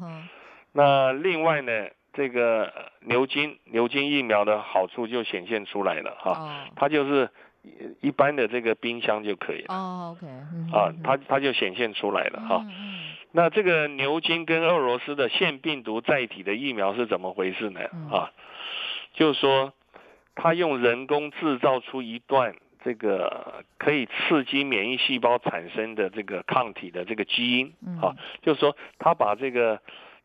[0.71, 1.71] 那另外呢，
[2.19, 6.49] 这个呃牛津牛津疫苗的好处就显现出来了哈，哦。
[6.75, 7.29] 它就是
[7.63, 9.73] 一一般的这个冰箱就可以了。
[9.73, 12.65] 哦，OK，嗯啊，它它就显现出来了哈。
[13.31, 17.79] 那这个牛津跟俄罗斯的腺病毒载体的疫苗是怎么回事呢？
[17.93, 18.09] 嗯？
[18.09, 18.31] 啊，
[19.13, 19.73] 就是说
[20.35, 22.53] 它用人工制造出一段
[22.83, 27.97] 这个可以刺激免疫细胞产生的这个抗体的这个基因嗯。
[28.01, 29.79] 啊，就是说它把这个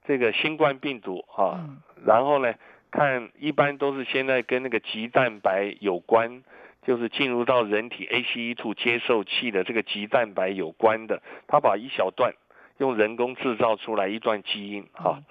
[0.05, 1.83] 这个新冠病毒啊，嗯。
[2.07, 2.55] 然后呢，
[2.91, 6.43] 看一般都是现在跟那个棘蛋白有关，
[6.83, 12.35] 就是进入到人体 ACE2 接受器的这个棘蛋白有关的，它把一小段
[12.79, 15.25] 用人工制造出来一段基因啊、嗯。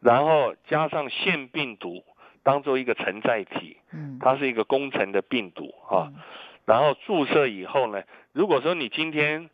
[0.00, 2.04] 然后加上腺病毒，
[2.42, 6.12] 当做一个承载体，嗯，它是一个工程的病毒啊。
[6.14, 6.20] 嗯。
[6.66, 9.50] 然后注射以后呢，如果说你今天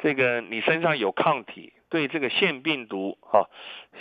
[0.00, 3.46] 这个你身上有抗体，对这个腺病毒啊，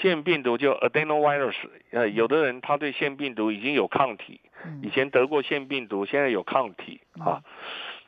[0.02, 1.56] 腺病毒就 adenovirus，
[1.92, 7.44] 呃，有的人他对腺病毒已经有抗体，嗯以前得过腺病毒，现在有抗体嗯啊。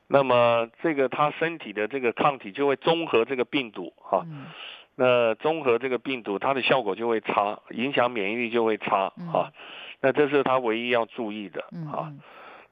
[0.07, 4.45] 那么这个他身体的这个抗体就会综合这个病毒哈、嗯
[5.01, 9.53] 那综合这个病毒，它的效果就会差，影响免疫力就会差嗯啊。
[10.01, 12.07] 那这是他唯一要注意的嗯啊。
[12.09, 12.19] 嗯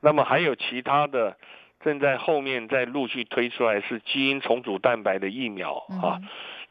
[0.01, 1.37] 那么还有其他的，
[1.79, 6.19] 正在后面在陆续推出来是基因重组蛋白的疫苗啊。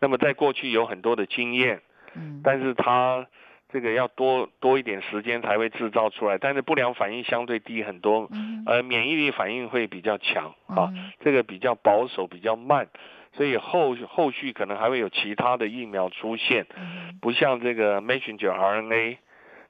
[0.00, 1.80] 那么在过去有很多的经验，
[2.14, 3.26] 嗯，但是它
[3.72, 10.92] 这个要多多一点时间才会制造出来，但是不良反应相对低很多，嗯呃，免疫力反应会比较强啊。
[10.94, 12.88] 嗯这个比较保守，比较慢，
[13.32, 19.16] 所以后后续可能还会有其他的疫苗出现，嗯不像这个 messenger RNA，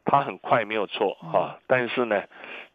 [0.05, 2.25] 它很快没有错嗯啊，但是呢，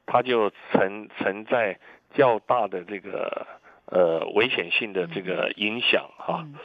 [0.07, 1.77] 它就存存在
[2.15, 3.45] 较大的这个
[3.85, 6.55] 呃危险性的这个影响哈、嗯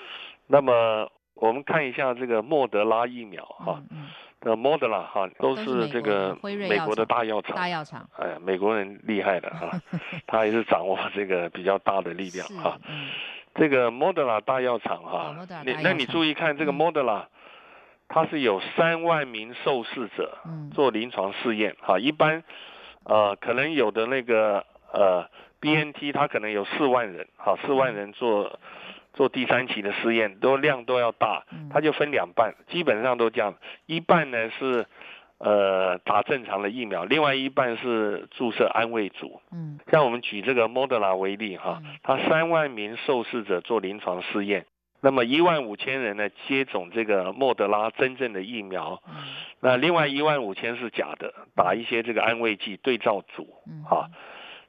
[0.46, 4.08] 那么我们看一下这个莫德拉疫苗哈，嗯
[4.40, 8.08] 呃，莫德拉哈都都是这个美国的大药厂，大药厂。
[8.16, 9.80] 哎呀，美国人厉害的哈，
[10.26, 12.78] 他也是掌握这个比较大的力量是啊。
[12.88, 13.08] 嗯。
[13.54, 16.74] 这个莫德拉大药厂哈、你那你注意看这个嗯。
[16.74, 17.26] 莫德拉，
[18.06, 20.70] 它是有三万名受试者嗯。
[20.70, 22.44] 做临床试验哈、一般
[23.04, 25.26] 呃可能有的那个呃
[25.60, 28.60] BNT 它可能有四万人哈，四万人做
[29.16, 31.68] 做第三期的试验，都量都要大，嗯。
[31.72, 34.86] 它就分两半，基本上都这样，一半呢是
[35.38, 39.40] 呃打正常的疫苗，另外一半是注射安慰组。
[39.50, 39.80] 嗯。
[39.90, 44.66] 像我们举这个莫德拉为例哈嗯，它三万名受试者做临床试验，
[45.00, 49.14] 那么一万五千人呢接种这个莫德拉真正的疫苗，嗯。
[49.60, 53.82] 那另外一万五千是假的，打一些这个安慰剂对照组嗯。
[53.84, 54.10] 啊。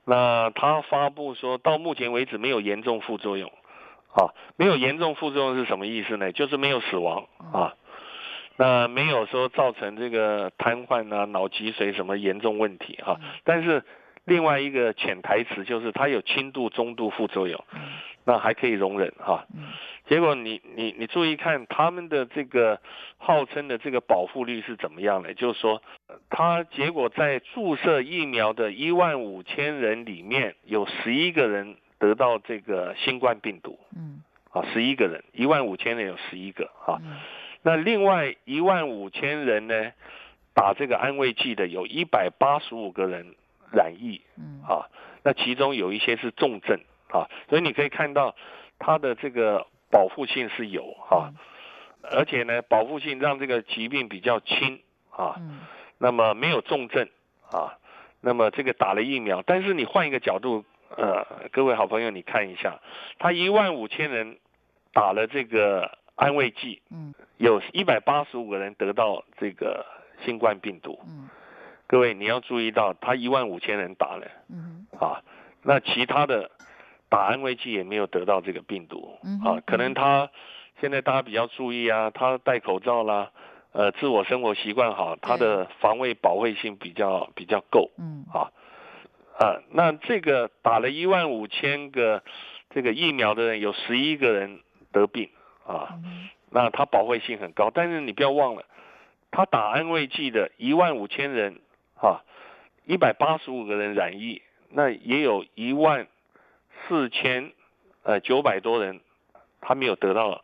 [0.09, 3.51] 那他发布说到目前为止没有严重副作用，
[4.19, 6.31] 啊，没有严重副作用是什么意思呢？
[6.31, 7.73] 就是没有死亡啊。
[8.59, 13.83] 那没有说造成这个瘫痪啊、脑脊髓什么严重问题哈、嗯但是
[14.25, 17.79] 另外一个潜台词就是它有轻度、中度副作用，嗯
[18.25, 19.65] 那还可以容忍哈、嗯
[20.09, 22.79] 结果你你你注意看他们的这个
[23.17, 25.33] 号称的这个保护率是怎么样的？
[25.33, 33.79] 就是说，呃他结果在注射疫苗的一万五千人里面，有十一个人得到这个新冠病毒。
[33.95, 34.23] 嗯。
[34.51, 36.97] 啊，十一个人，一万五千人有十一个啊。
[37.03, 37.17] 嗯。
[37.61, 39.91] 那另外一万五千人呢，
[40.53, 43.35] 打这个安慰剂的有一百八十五个人
[43.71, 44.61] 染疫嗯。
[44.63, 44.87] 啊，
[45.23, 46.79] 那其中有一些是重症
[47.09, 48.35] 啊，所以你可以看到
[48.79, 51.33] 它的这个保护性是有啊，
[52.01, 54.79] 而且呢，保护性让这个疾病比较轻
[55.11, 55.59] 啊，嗯。
[55.97, 57.09] 那么没有重症
[57.51, 57.77] 啊，
[58.21, 60.63] 那么这个打了疫苗，但是你换一个角度，
[60.95, 62.79] 呃，各位好朋友，你看一下，
[63.19, 64.37] 他一万五千人
[64.93, 69.85] 打了这个安慰剂，嗯有一百八十五个人得到这个
[70.25, 71.29] 新冠病毒，嗯
[71.87, 74.27] 各位你要注意到，他一万五千人打了。
[74.49, 75.21] 嗯啊，
[75.63, 76.49] 那其他的
[77.09, 79.17] 打安慰剂也没有得到这个病毒。
[79.23, 80.29] 嗯啊，可能他
[80.81, 83.31] 现在大家比较注意啊，他戴口罩啦。
[83.73, 87.91] 呃，自我生活习惯好，他的防卫保卫性比较比较够。
[87.99, 88.51] 嗯啊
[89.39, 89.61] 啊。
[89.71, 92.23] 那这个打了一万五千个
[92.69, 94.59] 这个疫苗的人，有十一个人
[94.91, 95.29] 得病
[95.65, 97.71] 啊，嗯那他保卫性很高。
[97.73, 98.63] 但是你不要忘了，
[99.31, 101.59] 他打安慰剂的一万五千人
[102.01, 102.23] 啊，
[102.85, 106.07] 一百八十五个人染疫，那也有一万
[106.87, 107.51] 四千
[108.03, 109.01] 呃九百多人
[109.59, 110.43] 他没有得到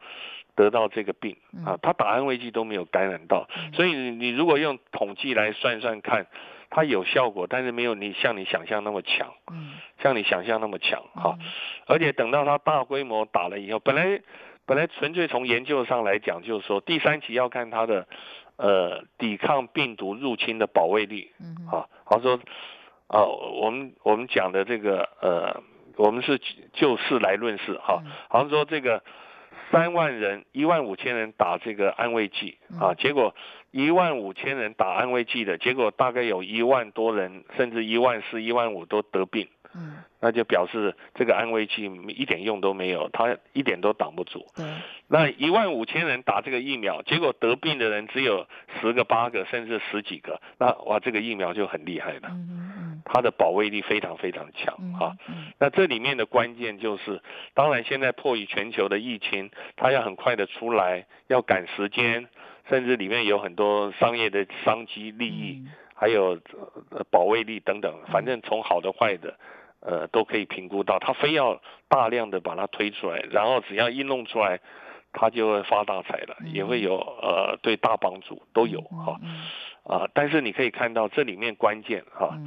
[0.55, 6.27] 得到这个病啊嗯，他打安慰剂都没有感染到，嗯所以你你如果用统计来算算看，
[6.75, 9.73] 它有效果，但是没有你像你想象那么强，嗯。
[10.01, 11.37] 像你想象那么强哈。
[11.39, 11.45] 嗯
[11.85, 14.21] 而且等到它大规模打了以后，本来
[14.65, 18.07] 本来纯粹从研究上来讲，就是说第三期要看它的
[18.57, 21.77] 呃抵抗病毒入侵的保卫力嗯哼。
[21.77, 22.39] 啊，好像说
[23.07, 25.61] 啊、我们我们讲的这个呃，
[25.97, 28.11] 我们是就事来论事哈，嗯。
[28.29, 29.03] 好像说这个
[29.73, 33.35] 三万人一万五千人打这个安慰剂啊，嗯结果
[33.71, 39.47] 一万五千人打安慰剂的结果，大概有一万多人甚至一万四、一万五都得病。
[39.73, 39.97] 嗯。
[40.19, 44.45] 那就表示这个安慰剂一点用都没有，它一点都挡不住。
[44.55, 44.63] 对。
[45.07, 48.47] 那一万五千人打这个疫苗，结果得病的人只有
[48.79, 55.15] 十个、八个，甚至十几个，那哇，这个疫苗就很厉害了，嗯嗯它的保卫力非常非常强哈
[55.59, 57.21] 那这里面的关键就是，
[57.53, 62.27] 当然现在迫于全球的疫情，它要很快的出来，要赶时间，
[62.69, 65.61] 甚至里面有很多商业的商机利益。
[65.65, 66.37] 嗯还有
[66.89, 69.37] 呃保卫力等等，反正从好的坏的，
[69.79, 70.99] 呃都可以评估到。
[70.99, 74.59] 他非要大量的把它推出来，然后只要一弄出来，
[75.13, 79.17] 他就会发大财了，也会有呃对大帮助都有哈。
[79.85, 82.37] 啊，但是你可以看到这里面关键哈，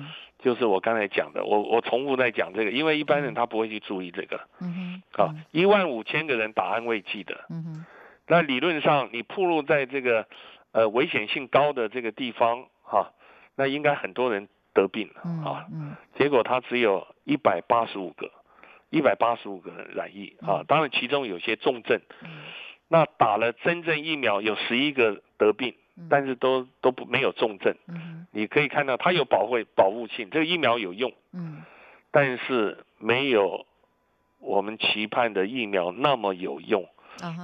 [0.47, 4.39] 就是我刚才讲的，我我重复在讲这个，因为一般人他不会去注意这个。
[4.61, 5.21] 嗯哼。
[5.21, 7.47] 啊，一万五千个人打安慰剂的。
[7.51, 7.87] 嗯哼。
[8.29, 10.29] 那理论上你暴露在这个
[10.71, 13.11] 呃危险性高的这个地方哈，
[13.57, 15.11] 那应该很多人得病
[15.45, 15.67] 啊。
[15.73, 15.97] 嗯。
[16.17, 18.31] 结果他只有一百八十五个，
[18.91, 22.01] 一百八十五个人染疫啊，当然其中有些重症。
[22.23, 22.29] 嗯。
[22.87, 25.75] 那打了真正疫苗有十一个得病。
[26.11, 31.63] 但是都都不没有重症，嗯，你可以看到它有保护保护性，这个疫苗有用，嗯，
[32.11, 33.67] 但是没有
[34.39, 36.89] 我们期盼的疫苗那么有用。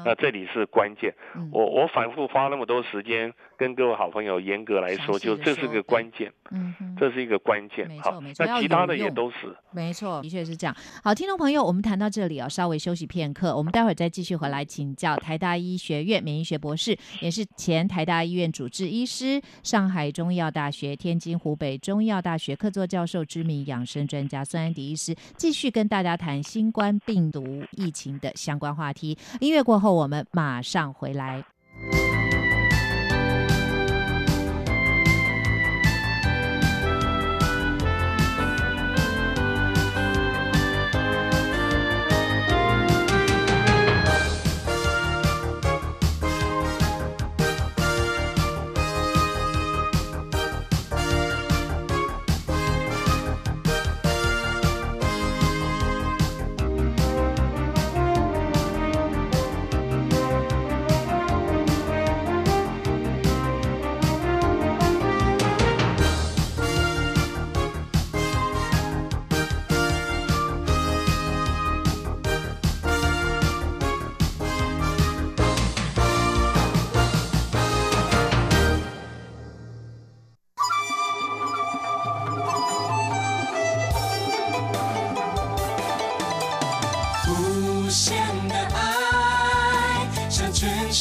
[0.05, 1.15] 那这里是关键，
[1.51, 8.45] 我我反复花那么多时间跟各位好朋友严格来说，就这是个关键，嗯，这是一个关键，没错没错。
[8.45, 10.77] 那其他的也都是，没错，的确是这样。
[11.03, 29.17] 好，听众朋友，我们谈到这里啊，稍微休息片刻，我们待会儿再继续回来请教台大医学院免疫学博士，也是前台大医院主治医师，上海中医药大学、天津湖北中医药大学客座教授、知名养生专家孙安迪医师，继续跟大家谈新冠病毒疫情的相关话题。
[29.41, 29.62] 音乐。
[29.63, 31.45] 过后，我们马上回来。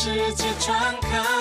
[0.03, 1.40] 世界窗口。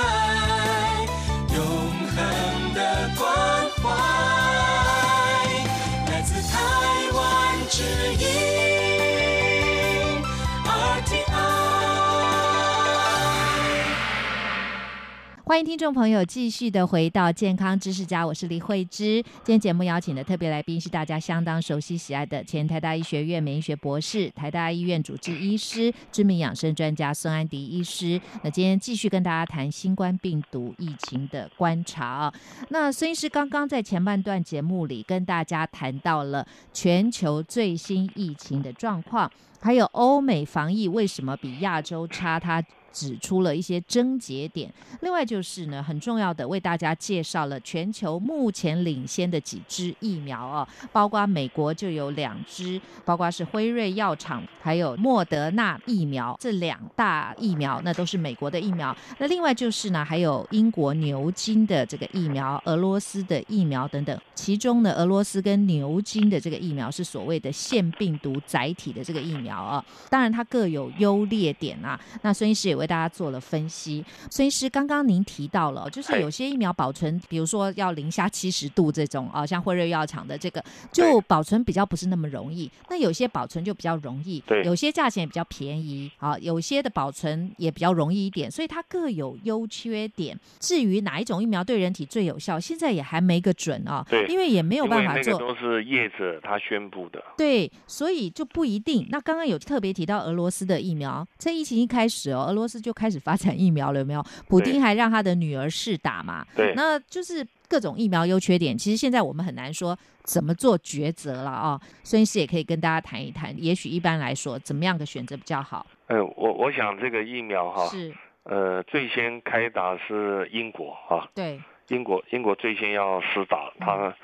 [15.50, 19.20] 欢迎听众朋友继续的回到健康知识家，我是李慧芝。
[19.42, 28.20] 今天节目邀请的特别来宾是大家相当熟悉喜爱的前台大医学院免疫学博士、台大医院主治医师、知名养生专家孙安迪医师。
[28.44, 32.32] 那今天继续跟大家谈新冠病毒疫情的观察。
[32.68, 39.28] 那孙医师刚刚在前半段节目里跟大家谈到了全球最新疫情的状况，
[39.60, 42.38] 还有欧美防疫为什么比亚洲差？
[42.38, 58.96] 他指出了一些症结点，另外就是呢，很重要的为大家介绍了全球目前领先的几支疫苗哦，包括美国就有两支，包括是辉瑞药厂还有莫德纳疫苗这两大疫苗，那都是美国的疫苗。
[59.18, 64.20] 那另外就是呢，还有英国牛津的这个疫苗，俄罗斯的疫苗等等。
[64.35, 71.98] 其中呢，俄罗斯跟牛津的这个疫苗是所谓的腺病毒载体的这个疫苗啊，当然它各有优劣点啊。
[72.22, 72.80] 那孙医师也。
[72.81, 82.71] 为大家做了分析，孙医师，刚刚您提到了，就是有些疫苗保存，比如说要零下七十度这种啊，像辉瑞药厂的这个，就保存比较不是那么容易。
[82.88, 90.38] 那有些保存就比较容易，对，有些价钱也比较便宜啊，有些的保存也比较容易一点，所以它各有优缺点。
[90.59, 99.07] 至于哪一种疫苗对人体最有效，现在也还没个准啊，对，因为也没有办法做，都是业者他宣布的，对，所以就不一定。
[99.11, 104.24] 那刚刚有特别提到俄罗斯的疫苗，在疫情一开始哦，俄罗斯就开始发展疫苗了，有没有？
[104.48, 106.46] 普丁还让他的女儿试打嘛？
[106.54, 108.78] 对，那就是各种疫苗优缺点。
[108.78, 111.80] 其实现在我们很难说怎么做抉择了啊。
[112.04, 115.85] 孙医师也可以跟大家谈一谈，也许一般来说，怎么样的选择比较好？
[116.06, 124.14] 呃，我我想这个疫苗哈，是呃最先开打是英国哈，对，英国英国最先要施打，他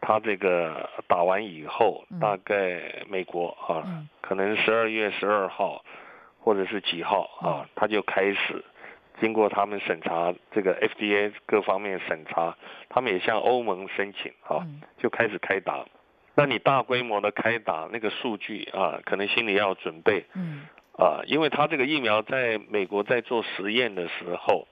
[0.00, 5.82] 他这个打完以后，大概美国啊，可能十二月十二号。
[6.44, 7.66] 或者是几号啊？
[7.74, 8.62] 他就开始
[9.18, 12.54] 经过他们审查，这个 FDA 各方面审查，
[12.90, 14.66] 他们也向欧盟申请啊，
[14.98, 15.86] 就开始开打。
[16.36, 20.26] 那你大规模的开打，那个数据啊，可能心里要准备。
[20.34, 20.66] 嗯。
[20.96, 24.68] 啊，因为他这个疫苗在美国在做实验的时候，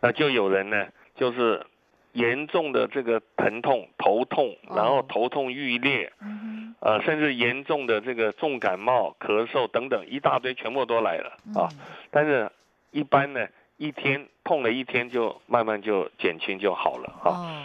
[0.00, 0.86] 那就有人呢，
[1.16, 1.66] 就是
[2.12, 11.68] 严重的这个疼痛、头痛，然后哦头痛欲裂，嗯呃，甚至严重的这个重感冒、咳嗽等等，一大堆全部都来了，啊。
[12.10, 12.50] 但是，
[12.90, 13.46] 一般呢，
[13.76, 17.30] 一天痛了一天就慢慢就减轻就好了啊。
[17.30, 17.62] 哦，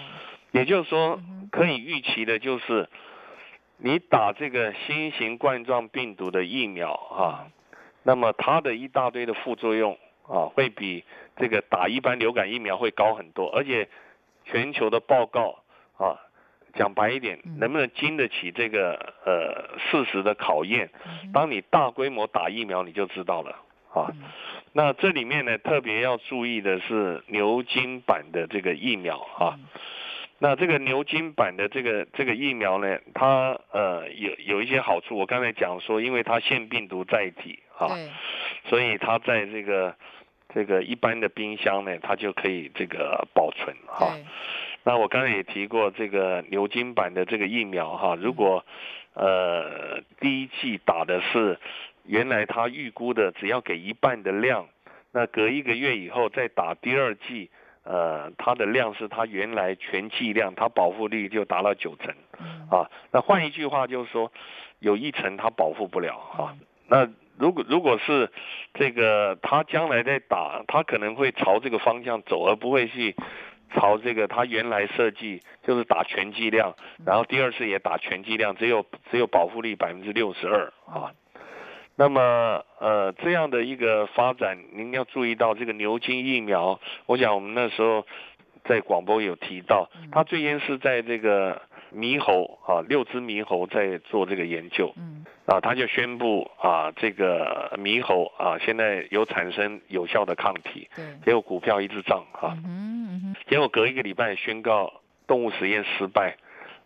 [0.52, 1.20] 也就是说
[1.52, 2.90] 可以预期的就是，
[3.78, 7.48] 你打这个新型冠状病毒的疫苗啊，
[8.04, 11.04] 那么它的一大堆的副作用啊，会比
[11.38, 13.88] 这个打一般流感疫苗会高很多，而且
[14.46, 15.64] 全球的报告
[15.98, 16.20] 啊，
[16.74, 20.90] 讲白一点嗯，能不能经得起这个呃事实的考验？
[21.34, 23.52] 当你大规模打疫苗，你就知道了
[23.94, 24.12] 啊。
[24.12, 24.24] 嗯
[24.76, 29.54] 那这里面呢，特别要注意的是牛津版的这个疫苗啊。
[29.58, 29.66] 嗯
[30.40, 35.16] 那这个牛津版的这个这个疫苗呢，它呃有有一些好处。
[35.18, 37.88] 我刚才讲说，因为它腺病毒载体啊，
[38.66, 39.96] 所以它在这个
[40.54, 44.16] 这个一般的冰箱呢，它就可以这个保存哈。
[44.84, 48.66] 那我刚才也提过这个牛津版的这个疫苗哈，如果
[49.14, 51.58] 呃第一剂打的是
[52.06, 54.68] 原来他预估的只要给一半的量，
[55.14, 57.50] 那隔一个月以后再打第二剂，
[57.84, 62.90] 呃，它的量是它原来全剂量，它保护率就达到九成嗯啊。
[63.12, 64.32] 那换一句话就是说，
[64.80, 66.58] 有一成它保护不了啊。
[66.88, 68.30] 那如果如果是
[68.74, 73.16] 这个他将来在打，他可能会朝这个方向走，而不会去
[73.74, 76.76] 朝这个他原来设计就是打全剂量，
[77.06, 81.12] 然后第二次也打全剂量，只有只有保护力百分之六十二啊。
[81.96, 88.06] 那么呃这样的一个发展，您要注意到这个牛津疫苗，我想我们那时候
[88.64, 91.62] 在广播有提到，他最先是在这个
[91.94, 95.26] 猕猴啊六只猕猴在做这个研究，嗯。
[95.46, 106.38] 啊，他就宣布啊，这个猕猴啊，现在有产生有效的抗体，对，结果股票一直涨哈、嗯嗯结果隔一个礼拜宣告动物实验失败，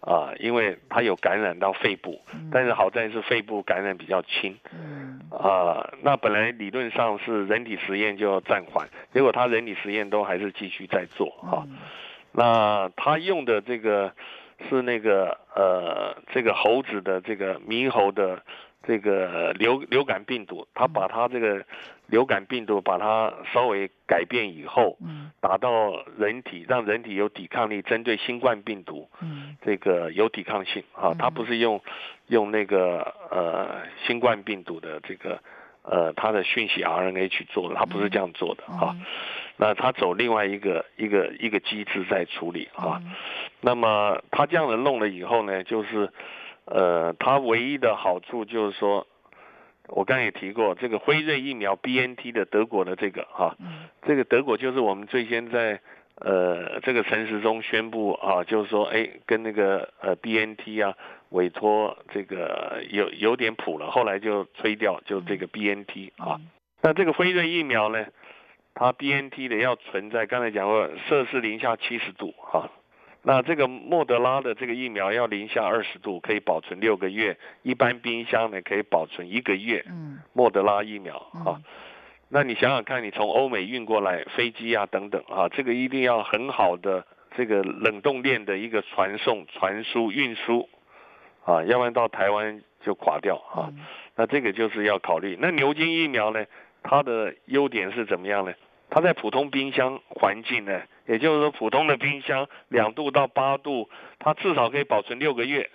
[0.08, 5.20] 啊，因为他有感染到肺部，但是好在是肺部感染比较轻，嗯。
[5.30, 11.78] 啊，那本来理论上是人体实验就要暂缓，结果他人体实验都还是继续在做哈、嗯。
[12.32, 14.14] 那他用的这个
[14.70, 18.42] 是那个呃，这个猴子的这个猕猴的
[18.88, 21.66] 这个流流感病毒，他把它这个
[22.06, 31.14] 流感病毒把它稍微改变以后，嗯打到人体，让人体有抵抗力，针对新冠病毒嗯这个有抵抗性啊。
[31.20, 31.82] 它不是用
[32.28, 35.38] 用那个呃新冠病毒的这个
[35.84, 38.96] 呃它的讯息 RNA 去做的，它不是这样做的啊。
[38.96, 39.06] 嗯
[39.60, 43.02] 那它走另外一个一个一个机制在处理啊。
[43.04, 43.12] 嗯
[43.60, 46.10] 那么它这样子弄了以后呢，就是
[46.68, 49.08] 呃，它唯一的好处就是说，
[49.88, 53.88] 我刚才也提过，这个辉瑞疫苗 BNT 的德国的这个哈、嗯。
[54.06, 55.80] 这个德国就是我们最先在
[56.16, 60.94] 呃这个陈时中宣布啊，就是说哎跟那个呃 BNT 啊
[61.30, 66.40] 委托这个有有点谱了，后来就吹掉，就这个 BNT 啊。
[66.82, 68.06] 那这个辉瑞疫苗呢，
[68.74, 72.70] 它 BNT 的要存在刚才讲过摄氏零下七十度哈、
[73.30, 79.84] 那这个莫德拉的这个疫苗要零下二十度，可以保存六个月；一般冰箱呢可以保存一个月。
[79.90, 81.62] 嗯莫德拉疫苗嗯啊，
[82.30, 87.06] 那你想想看，你从欧美运过来飞机啊等等啊，这个一定要很好的
[87.36, 90.70] 这个冷冻链的一个传送、传输、运输
[91.44, 93.68] 啊，要不然到台湾就垮掉啊。
[93.76, 95.38] 嗯那这个就是要考虑。
[95.40, 96.46] 那牛津疫苗呢，
[96.82, 98.54] 它的优点是怎么样呢？
[98.90, 105.70] 它在普通冰箱环境呢，也就是说普通的冰箱两度到八度，它至少可以保存六个月。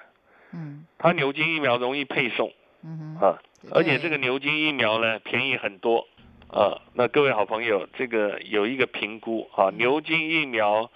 [0.52, 2.52] 嗯它牛津疫苗容易配送
[2.82, 3.38] 嗯哼，啊，
[3.72, 6.06] 而且这个牛津疫苗呢便宜很多
[6.48, 6.80] 啊。
[6.94, 10.90] 那各位好朋友，这个有一个评估啊，牛津疫苗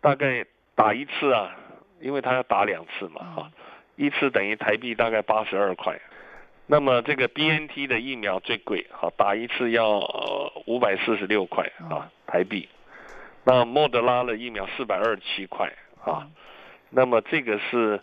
[0.00, 1.56] 大概打一次啊，
[2.00, 3.50] 因为它要打两次嘛哈、
[3.96, 5.98] 一次等于台币大概八十二块。
[6.66, 10.00] 那么这个 BNT 的疫苗最贵，好打一次要
[10.66, 12.68] 五百四十六块啊台币。
[13.44, 15.70] 那莫德拉的疫苗四百二十七块
[16.04, 16.28] 啊。
[16.90, 18.00] 那么这个是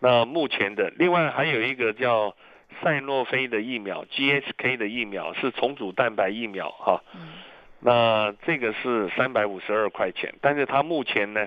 [0.00, 2.34] 那目前的，另外还有一个叫
[2.82, 7.28] 赛诺菲的疫苗，GSK 的疫苗是重组蛋白疫苗哈、嗯。
[7.80, 11.46] 那这个是三百五十二块钱，但是它目前呢，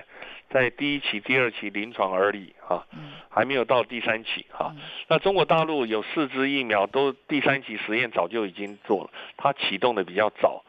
[0.52, 3.12] 在第一期、第二期临床而已哈、嗯。
[3.28, 4.82] 还没有到第三期哈、嗯。
[5.08, 10.62] 那中国大陆有四支疫苗都第三期实验早就已经做了，它启动的比较早，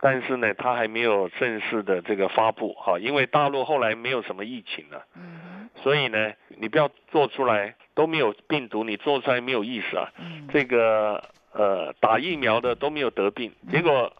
[0.00, 10.12] 但是呢，它还没有正式的这个发布哈、因为大陆后来没有什么疫情了、嗯所以呢，你不要做出来都没有病毒，你做出来没有意思啊。
[10.18, 10.46] 嗯。
[10.52, 14.12] 这个呃打疫苗的都没有得病，结果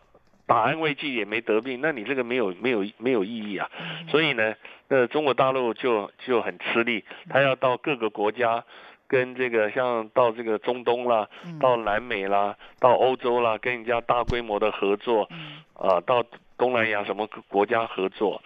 [0.51, 3.71] 打安慰剂也没得病，那你这个没有没有没有意义啊。
[3.79, 4.57] 嗯所以呢，
[4.89, 8.65] 呃，中国大陆就就很吃力，他要到各个国家。
[9.11, 16.25] 跟这个像到这个中东啦，嗯到南美啦，到欧洲啦，跟人家大规模的合作，嗯啊，到
[16.57, 18.41] 东南亚什么国家合作，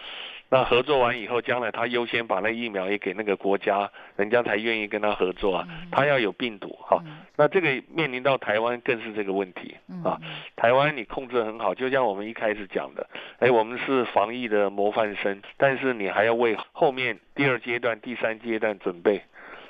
[0.54, 5.66] 那合作完以后，将来他优先把那疫苗也给那个国家，人家才愿意跟他合作啊。
[5.90, 9.74] 他要有病毒哈，嗯那这个面临到台湾更是这个问题
[10.04, 10.16] 啊。
[10.54, 13.04] 台湾你控制得很好，就像我们一开始讲的，
[13.40, 19.20] 哎，我们是防疫的模范生，但是你还要为后面第二阶段、第三阶段准备。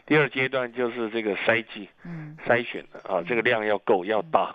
[0.05, 4.55] 第二阶段就是这个筛剂，嗯筛选的啊，这个量要够要大，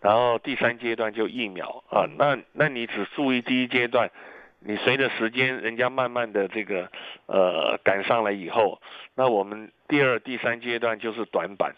[0.00, 4.10] 然后第三阶段就疫苗啊，那那你只注意第一阶段，
[4.60, 6.88] 你随着时间人家慢慢的这个
[7.26, 8.80] 呃赶上来以后，
[9.14, 11.74] 那我们第二、第三阶段就是短板。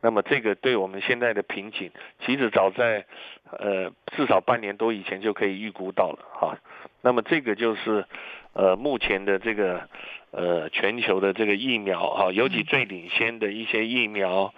[0.00, 1.90] 那么这个对我们现在的瓶颈，
[2.24, 3.04] 其实早在
[3.50, 6.56] 呃至少半年多以前就可以预估到了哈。
[7.02, 8.04] 那么这个就是
[8.52, 9.88] 呃目前的这个
[10.30, 14.54] 呃全球的这个疫苗哈，尤其最领先的一些疫苗，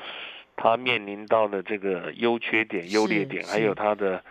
[0.57, 4.23] 它面临到的这个优缺点、优劣点，还有它的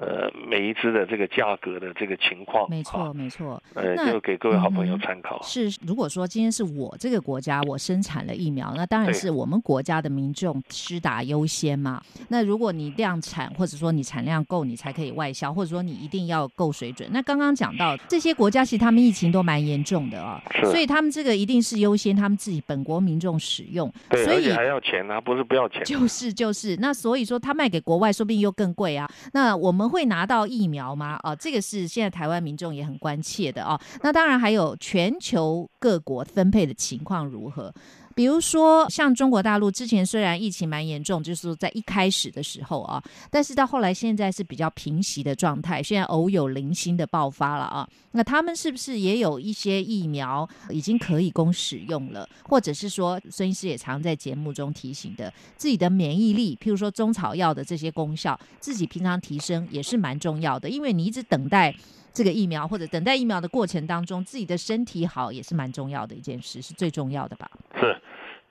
[0.00, 3.62] 呃每一只的这个价格的这个情况，没错，没错。
[3.74, 5.40] 呃，那就给各位好朋友参考。
[5.42, 12.02] 是，如果说今天是我这个国家我生产了疫苗，那当然是我们国家的民众施打优先嘛。
[12.28, 17.08] 那如果你量产，或者说你产量够，你才可以外销，或者说你一定要够水准。
[17.12, 23.92] 那刚刚讲到这些国家，其实他们疫情都蛮严重的啊、是所以他们这个一定是优先他们自己本国民众使用。
[24.08, 25.84] 对，所以还要钱啊，不是不要钱。
[25.84, 29.10] 就是就是，那所以说他卖给国外，说不定又更贵啊。
[29.32, 31.18] 那我们会拿到疫苗吗？
[31.22, 33.78] 哦，这个是现在台湾民众也很关切的哦。
[34.02, 37.74] 那当然还有全球各国分配的情况如何？
[38.20, 47.88] 比如说，像中国大陆之前虽然疫情蛮严重，就是说在一开始的时候啊，但是到后来现在是比较平息的状态，现在偶有零星的爆发了啊。
[48.12, 61.74] 那他们是不是也有一些疫苗已经可以供使用了，或者是说孙医师也常在节目中提醒的，自己的免疫力，譬如说中草药的这些功效，自己平常提升也是蛮重要的，因为你一直等待。
[62.12, 67.50] 这个疫苗或者等待疫苗的过程当中，自己的身体好也是蛮重要的一件事，是最重要的吧？
[67.78, 67.96] 是，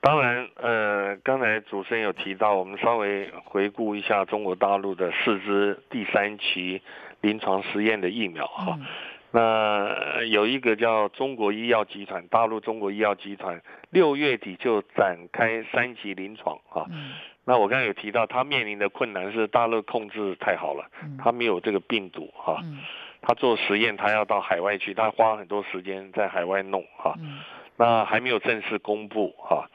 [0.01, 6.81] 当然，呃，刚才主持人有提到，我们稍微回顾一下中国大陆的四支第三期
[7.21, 8.77] 临床实验的疫苗哈。
[8.79, 8.85] 嗯
[9.31, 16.87] 那呃有一个叫中国医药集团，大陆中国医药集团六月底就展开三期临床啊。
[16.89, 17.11] 嗯
[17.45, 22.57] 那我刚才有提到，它面临的困难是大陆控制太好了，嗯它没有这个病毒哈。
[22.63, 22.79] 嗯
[23.21, 27.15] 他做实验，他要到海外去，他花很多时间在海外弄哈。
[27.19, 27.39] 嗯
[27.81, 29.69] 那还没有正式公布哈。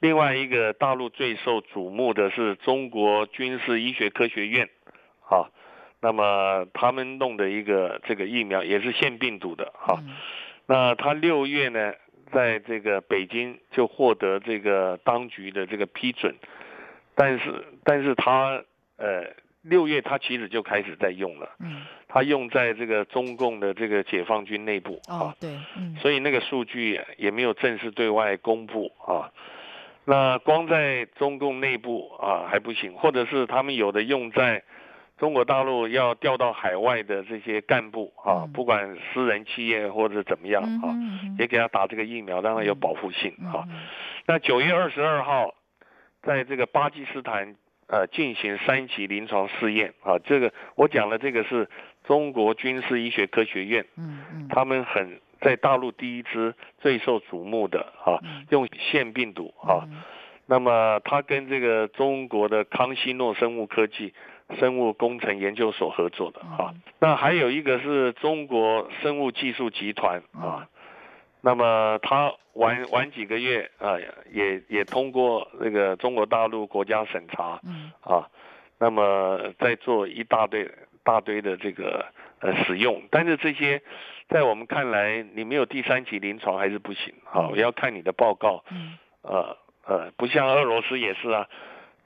[0.00, 4.68] 另外一个大陆最受瞩目的是中国军事医学科学院，
[5.30, 5.48] 啊，
[6.02, 9.96] 那么他们弄的一个这个疫苗也是腺病毒的哈。
[10.02, 10.14] 嗯
[10.66, 11.94] 那他六月呢，
[12.30, 16.34] 在这个北京就获得这个当局的这个批准，
[17.14, 18.62] 但是但是他
[18.98, 19.24] 呃
[19.68, 25.18] 六月他其实就开始在用了，嗯他用在这个中共的这个解放军内部啊。
[25.18, 29.30] 哦对嗯所以那个数据也没有正式对外公布啊。
[30.04, 34.62] 那光在中共内部啊还不行，或者是他们有的用在
[35.18, 40.94] 中国大陆要调到海外的这些干部啊嗯，不管私人企业或者怎么样嗯啊，
[41.38, 43.64] 也给他打这个疫苗，当然有保护性啊。
[43.68, 43.80] 嗯
[44.28, 45.54] 那九月二十二号，
[46.22, 47.54] 在这个巴基斯坦
[47.88, 49.94] 呃进行三期临床试验。
[50.02, 51.68] 啊，这个我讲的这个是
[52.04, 53.84] 中国军事医学科学院。
[53.96, 54.48] 嗯嗯。
[54.48, 60.02] 他们很在大陆第一支最受瞩目的啊嗯，用腺病毒啊，嗯。
[60.46, 64.14] 那么它跟这个中国的康希诺生物科技
[64.60, 70.68] 生物工程研究所合作的啊，那还有一个是中国生物技术集团啊，
[71.46, 73.94] 那么他晚晚几个月啊，
[74.32, 78.28] 也也通过那个中国大陆国家审查嗯啊，
[78.80, 80.68] 那么再做一大堆
[81.04, 82.04] 大堆的这个
[82.40, 83.80] 呃使用，但是这些
[84.28, 91.46] 在我们看来，你没有第三期临床还是不行啊，嗯要看你的报告，嗯呃呃，不像俄罗斯也是啊，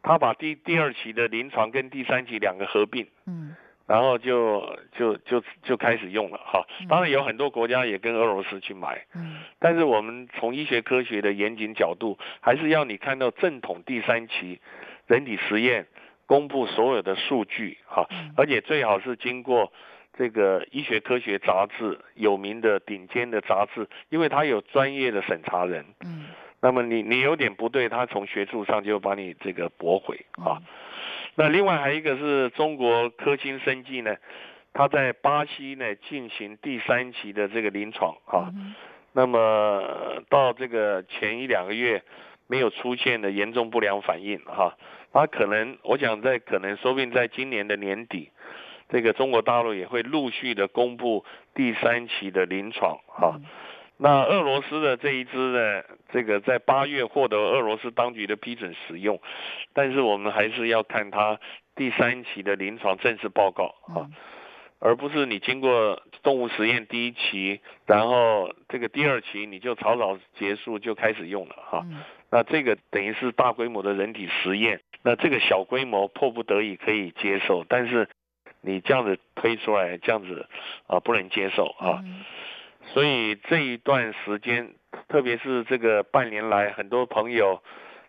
[0.02, 3.06] 他把第第二期的临床跟第三期两个合并。
[3.26, 3.56] 嗯
[3.90, 6.64] 然后就就就就开始用了哈。
[6.80, 9.38] 嗯，当然有很多国家也跟俄罗斯去买，嗯。
[9.58, 14.60] 但是我们从医学科学的严谨角度，还是要你看到正统第三期
[15.08, 15.88] 人体实验
[16.24, 18.06] 公布所有的数据哈。
[18.10, 19.72] 嗯，而且最好是经过
[20.16, 25.84] 这个医学科学杂志有名的顶尖的杂志，因为它有专业的审查人。
[26.04, 26.26] 嗯。
[26.62, 30.60] 那么你你有点不对，他从学术上就把你这个驳回啊。
[30.60, 30.66] 嗯
[31.40, 34.14] 那另外还有一个是中国科兴生技呢，
[34.74, 38.74] 它在巴西呢进行第三期的这个临床哈，嗯
[39.12, 42.02] 那么到这个前一两个月
[42.46, 44.76] 没有出现的严重不良反应哈，
[45.14, 48.28] 他可能我想在可能说不定在今年的年底，
[48.90, 51.24] 这个中国大陆也会陆续的公布
[51.54, 53.32] 第三期的临床哈。
[53.36, 53.46] 嗯
[54.02, 59.20] 那俄罗斯的这一支呢，这个在八月获得俄罗斯当局的批准使用，
[59.74, 61.38] 但是我们还是要看它
[61.76, 64.12] 第三期的临床正式报告啊，嗯
[64.82, 71.82] 而不是你经过动物实验第一期，然后这个第二期你就草草结束就开始用了哈。
[71.84, 78.08] 嗯那这个等于是大规模的人体实验，那这个小规模迫不得已可以接受，但是
[78.62, 80.46] 你这样子推出来，这样子
[80.86, 82.02] 啊不能接受啊。
[82.80, 84.74] 嗯所以这一段时间，
[85.08, 87.62] 特别是这个半年来，很多朋友、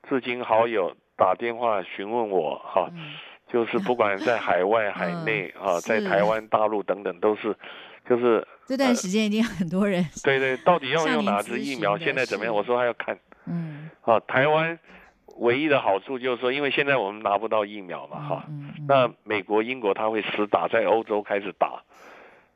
[0.09, 3.13] 至亲好友打电话询问我哈，嗯
[3.47, 7.55] 就是不管在海外、 海内啊，在台湾、大陆等等，都是
[8.09, 11.97] 就是这段时间一定很多人对对，到底要 用哪支疫苗？
[11.97, 12.55] 现在怎么样？
[12.55, 13.19] 我说还要看。
[13.45, 14.79] 嗯啊，台湾
[15.37, 21.83] 唯一的好处就是说，因为现在我们拿不到疫苗嘛，哈、嗯嗯那美国、英国它会实打，在欧洲开始打，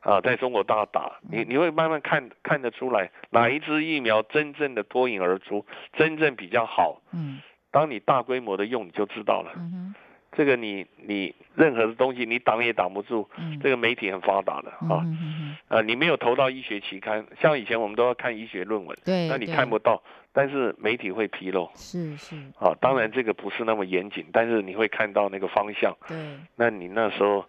[0.06, 7.02] 啊，在中国大打，你嗯你会慢慢看看得出来哪一支疫苗真正的脱颖而出，真正比较好。
[7.12, 7.40] 嗯
[7.72, 9.50] 当你大规模的用，你就知道了。
[9.56, 9.94] 嗯哼
[10.32, 15.02] 这个你你任何的东西你挡也挡不住，嗯这个媒体很发达的嗯啊。
[15.04, 20.00] 嗯嗯啊，你没有投到医学期刊，像以前我们都要看医学论文，对，那你看不到，
[20.32, 21.68] 但是媒体会披露。
[21.74, 26.16] 是是啊，当然这个不是那么严谨，但是你会看到那个方向，对。
[26.54, 27.44] 那你那时候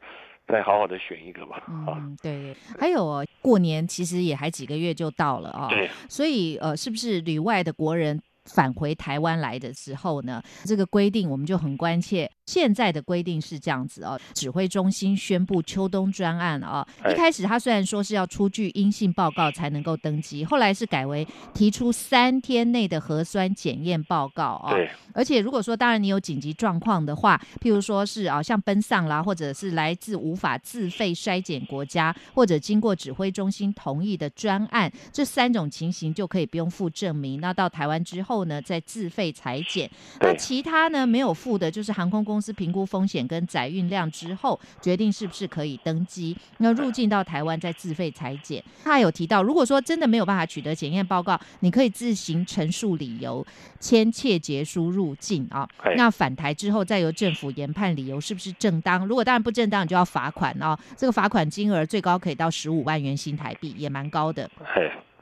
[0.47, 12.31] 再好好的选一个吧，啊，嗯，对对，还有哦，过年其实也还几个月就到了啊、对，所以呃，是不是旅外的国人返回台湾来的时候呢，这个规定我们就很关切。
[12.47, 37.41] 现在的规定是这样子哦，指挥中心宣布秋冬专案啊、哎一开始他虽然说是要出具阴性报告才能够登机，后来是改为提出三天内的核酸检验报告啊、对，而且如果说当然你有紧急状况的话，譬如说是啊像奔丧啦，或者是来自无法自费筛检国家，或者经过指挥中心同意的专案，这三种情形就可以不用附证明。
[37.41, 39.89] 那到台湾之后呢，再自费裁剪。
[40.21, 46.35] 那其他呢没有附的，就是航空公司评估风险跟载运量之后，决定是不是可以登机。
[46.57, 48.63] 那入境到台湾再自费裁剪。
[48.83, 53.45] 他有提到，如果说真的没有办法取得检验报告，你可以自行陈述理由，
[53.79, 55.67] 签切结书入境啊。
[55.83, 59.05] 哎那返台之后再由政府研判理由是不是正当。
[59.07, 60.77] 如果当然不正当，你就要罚款啊。
[60.95, 64.49] 这个罚款金额最高可以到十五万元新台币，也蛮高的。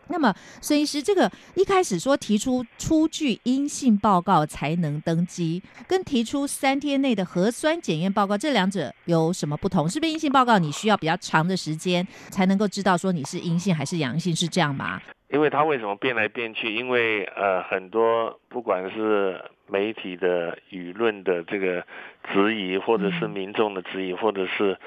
[0.07, 9.89] 嘿，那么，孙医师，这个一开始说提出出具阴性报告才能登机，跟提出三天内的核酸检验报告，这两者有什么不同？
[9.89, 15.01] 是不是阴性报告你需要比较长的时间才能够知道说你是阴性还是阳性，是这样吗？
[15.31, 16.73] 因为它为什么变来变去？
[16.73, 21.83] 因为呃，很多不管是媒体的舆论的这个
[22.31, 24.77] 质疑，或者是嗯民众的质疑，或者是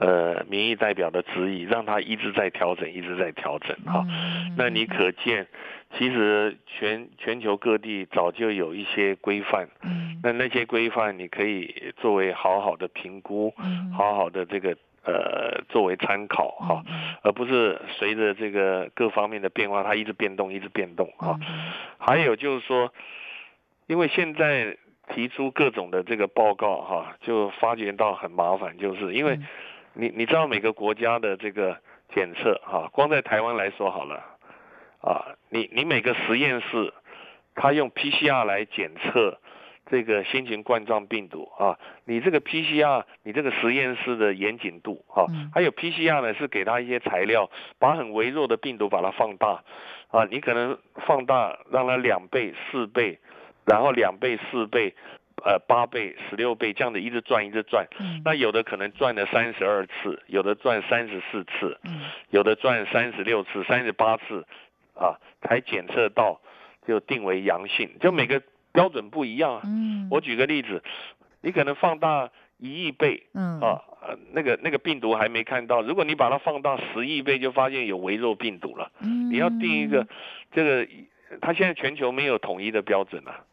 [0.00, 4.04] 呃民意代表的质疑，让他一直在调整，一直在调整哈。
[4.08, 5.46] 嗯那你可见，
[5.96, 10.18] 其实全全球各地早就有一些规范，嗯。
[10.22, 13.92] 那那些规范你可以作为好好的评估，嗯。
[13.92, 21.38] 好好的这个呃作为参考哈，嗯而不是随着这个各方面的变化，它一直变动，一直变动哈。
[21.40, 21.72] 嗯。
[21.98, 22.92] 还有就是说，
[23.86, 24.76] 因为现在
[25.14, 29.46] 提出各种的这个报告哈，就发觉到很麻烦，就是因为嗯
[29.94, 31.76] 你你知道每个国家的这个
[32.14, 34.22] 检测哈，光在台湾来说好了，
[35.00, 36.92] 啊，你你每个实验室，
[37.54, 39.38] 他用 PCR 来检测
[39.86, 49.62] 这个新型冠状病毒啊，你这个 PCR，你这个实验室的严谨度啊嗯，还有 PCR 呢是给他一些材料，把很微弱的病毒把它放大，
[50.08, 53.18] 啊，你可能放大让它两倍、四倍，
[53.66, 54.94] 然后两倍、四倍。
[55.44, 64.46] 呃，八倍、十六倍这样的一直转一直转，嗯那有的可能转了三十二次，有的转三十四次，嗯有的转三十六次、三十八次，
[64.94, 66.40] 啊，才检测到
[66.86, 69.62] 就定为阳性，就每个标准不一样啊。
[69.64, 70.82] 嗯我举个例子，
[71.40, 78.90] 你可能放大一亿倍嗯啊，呃，那个那个病毒还没看到，如果你把它放大十亿倍，就发现有微弱病毒了。
[79.00, 80.06] 嗯你要定一个
[80.52, 80.88] 这个，
[81.40, 83.44] 它现在全球没有统一的标准啊。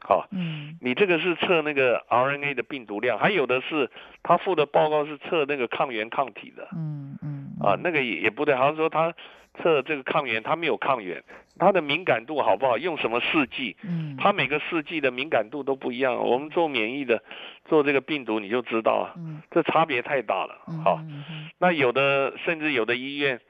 [0.00, 3.90] 好，嗯你这个是测那个 RNA 的病毒量，还有的是
[4.22, 6.68] 他附的报告是测那个抗原抗体的。
[6.76, 9.12] 嗯嗯啊，那个也也不对，好像说他
[9.60, 11.22] 测这个抗原，他没有抗原，
[11.58, 12.78] 他的敏感度好不好？
[12.78, 13.76] 用什么试剂？
[13.84, 16.16] 嗯，他每个试剂的敏感度都不一样。
[16.16, 17.22] 我们做免疫的，
[17.66, 20.56] 做这个病毒你就知道啊，嗯这差别太大了。
[20.68, 23.40] 嗯好，嗯嗯那有的甚至有的医院，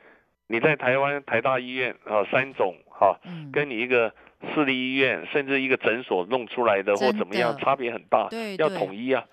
[0.49, 4.13] 你在台湾台大医院啊，三种哈，嗯跟你一个
[4.55, 9.24] 私立医院甚至一个诊所弄出来的或怎么样，差别很大，要对要统一啊。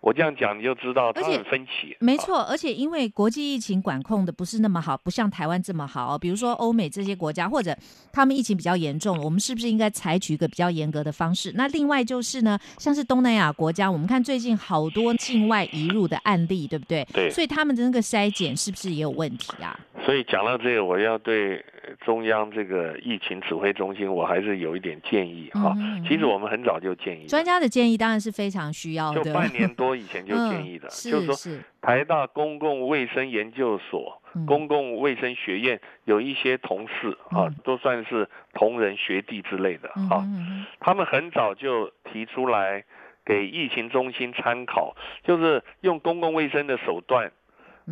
[0.00, 1.94] 我这样讲你就知道它而且很分歧。
[1.94, 6.18] 啊没错，而且因为国际疫情管控的不是那么好，不像台湾这么好。
[6.18, 7.74] 比如说欧美这些国家，或者
[8.12, 11.52] 他们疫情比较严重，我们是不是应该采取一个比较严格的方式？
[11.54, 17.02] 那另外就是呢，像是东南亚国家，我们看最近好多境外移入的案例，对不对？
[17.14, 19.80] 对所以他们的那个筛检是不是也有问题啊？
[20.04, 25.74] 所以讲到这个，我要对呃中央这个疫情指挥中心，我还是有一点建议哈。
[26.08, 29.22] 其实我们很早就建议了，专家的建议当然是非常需要的。
[29.22, 31.60] 就半年多以前就建议的， 嗯、就是说是。
[31.80, 34.46] 台大公共卫生研究所、嗯。
[34.46, 40.66] 公共卫生学院有一些同事啊嗯，都算是同仁学弟之类的嗯啊，哼嗯哼。
[40.80, 42.84] 他们很早就提出来
[43.26, 47.32] 给疫情中心参考，就是用公共卫生的手段，嗯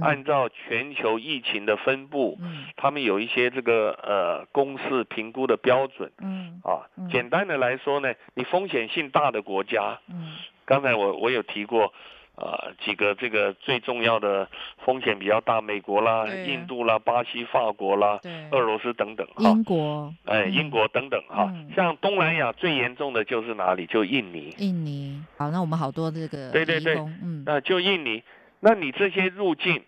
[0.01, 2.65] 按照全球疫情的分布，嗯。
[2.77, 6.61] 他们有一些这个呃公式评估的标准嗯。
[6.65, 7.09] 啊嗯。
[7.11, 10.33] 简单的来说呢，你风险性大的国家，嗯。
[10.65, 11.93] 刚才我我有提过，
[12.37, 14.49] 呃，几个这个最重要的
[14.85, 18.33] 风险比较大，美国啦、印度啦、巴西、法国啦、对。
[18.53, 20.15] 俄罗斯等等哈，英国。
[20.25, 20.55] 哎，嗯。
[20.55, 21.51] 英国等等哈。
[21.53, 21.71] 嗯。
[21.77, 23.85] 像东南亚最严重的就是哪里？
[23.87, 24.55] 就印尼。
[24.59, 25.23] 印尼。
[25.37, 26.97] 好，那我们好多这个对对对。
[27.23, 27.43] 嗯。
[27.45, 28.23] 那就印尼，
[28.65, 29.83] 那你这些入境，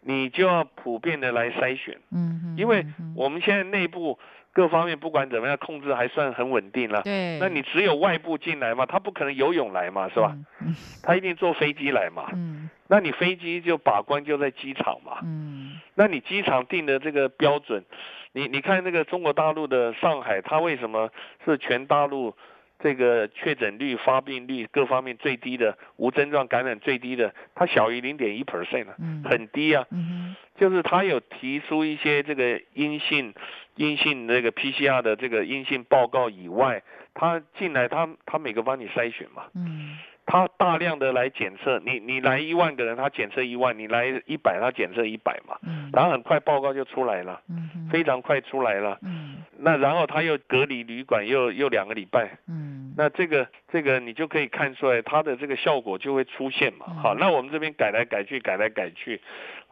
[0.00, 4.18] 你就要普遍的来筛选，嗯哼，因为我们现在内部
[4.52, 7.02] 各方面不管怎么样控制还算很稳定了。
[7.02, 10.34] 对，那你只有外部进来嘛，他不可能游泳来嘛，是吧？
[10.60, 10.74] 嗯？
[11.04, 12.30] 他一定坐飞机来嘛。
[12.32, 15.18] 嗯 那你飞机就把关就在机场嘛。
[15.22, 17.84] 嗯 那你机场定的这个标准，
[18.32, 21.10] 你你看那个中国大陆的上海，它为什么
[21.44, 22.34] 是全大陆
[22.82, 29.86] 这个确诊率、发病率各方面最低的，无症状感染最低的，它小于零点一 percent 啊，嗯很低啊。
[29.90, 33.32] 嗯就是他有提出一些这个阴性、
[33.76, 36.82] 阴性那个 PCR 的这个阴性报告以外，
[37.14, 39.44] 他进来他他每个帮你筛选嘛。
[39.54, 39.96] 嗯
[40.30, 45.90] 他大量的来检测，你你来一万个人，他检测一万；你来一百，他检测一百嘛，嗯。
[45.92, 48.96] 然后很快报告就出来了，嗯非常快出来了。
[49.02, 49.38] 嗯。
[49.58, 52.94] 那然后他又隔离旅馆又又两个礼拜，嗯。
[52.96, 56.86] 那这个这个你就可以看出来，它的这个效果就会出现嘛。
[56.90, 56.94] 嗯。
[56.98, 59.20] 好，那我们这边改来改去，改来改去，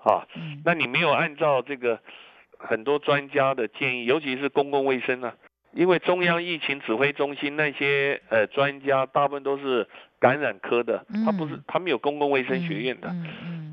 [0.02, 0.60] 啊，嗯。
[0.64, 2.00] 那你没有按照这个
[2.58, 5.36] 很多专家的建议，尤其是公共卫生啊，
[5.72, 9.86] 因为中央疫情指挥中心那些呃专家大部分都是
[10.20, 13.14] 感染科的，他不是嗯他们有公共卫生学院的，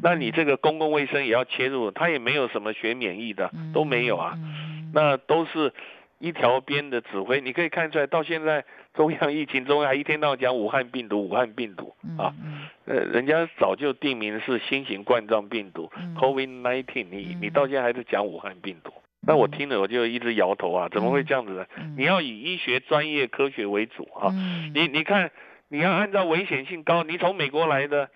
[0.01, 5.73] 那你这个公共卫生也要切入，他也没有什么学免疫的，都没有啊，嗯那都是
[6.19, 12.61] 一条边的指挥，你可以看出来，到现在中央疫情中还一天到晚讲武汉病毒，武汉病毒啊，嗯。
[12.85, 16.15] 呃，人家早就定名是新型冠状病毒、嗯。
[16.15, 18.93] COVID-19，你嗯你到现在还是讲武汉病毒，
[19.27, 21.65] 那我听了我就一直摇头啊，怎么会这样子呢？
[21.77, 21.95] 嗯。
[21.97, 24.71] 你要以医学专业科学为主啊，嗯。
[24.75, 25.31] 你你看，
[25.69, 28.09] 你要按照危险性高，你从美国来的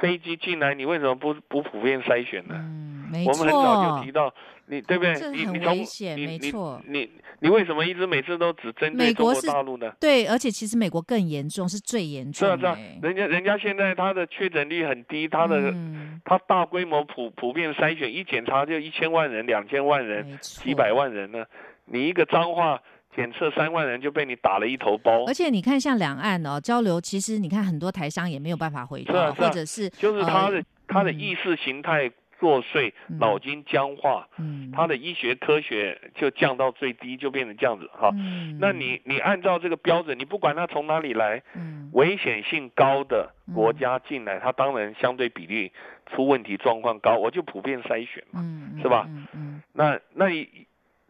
[0.00, 2.54] 飞机进来，你为什么不不普遍筛选呢？
[2.56, 4.34] 嗯没我们很早就提到，
[4.66, 5.14] 你对不对？
[5.30, 5.74] 你你从
[6.14, 6.52] 你你
[6.86, 9.90] 你你为什么一直每次都只针对中国大陆呢？
[9.98, 21.46] 对，而且其实美国更严重，是最严重是啊是啊欸，人家人家现在他的确诊率很低，他的嗯他大规模普普遍筛选，一检查就一千万人、两千万人、几百万人呢。
[21.86, 22.82] 你一个脏话
[23.18, 31.18] 检测三万人就被你打了一头包而，且你看，像两岸哦交流，其实你看很多台商也没有办法回去，是啊啊或者是就是他的呃他的嗯。
[31.18, 32.08] 意识形态
[32.38, 33.18] 作祟，嗯。
[33.18, 34.70] 脑筋僵化，嗯。
[34.70, 38.10] 他的医学科学就降到最低，就变成这样子哈。
[38.14, 38.56] 嗯。
[38.60, 45.72] 那你你按照这个标准，你不管他从哪里来，嗯危险性高的国家进来，他当然相对比例
[46.06, 48.40] 出问题状况高，我就普遍筛选嘛。
[48.44, 50.67] 嗯是吧嗯嗯那那你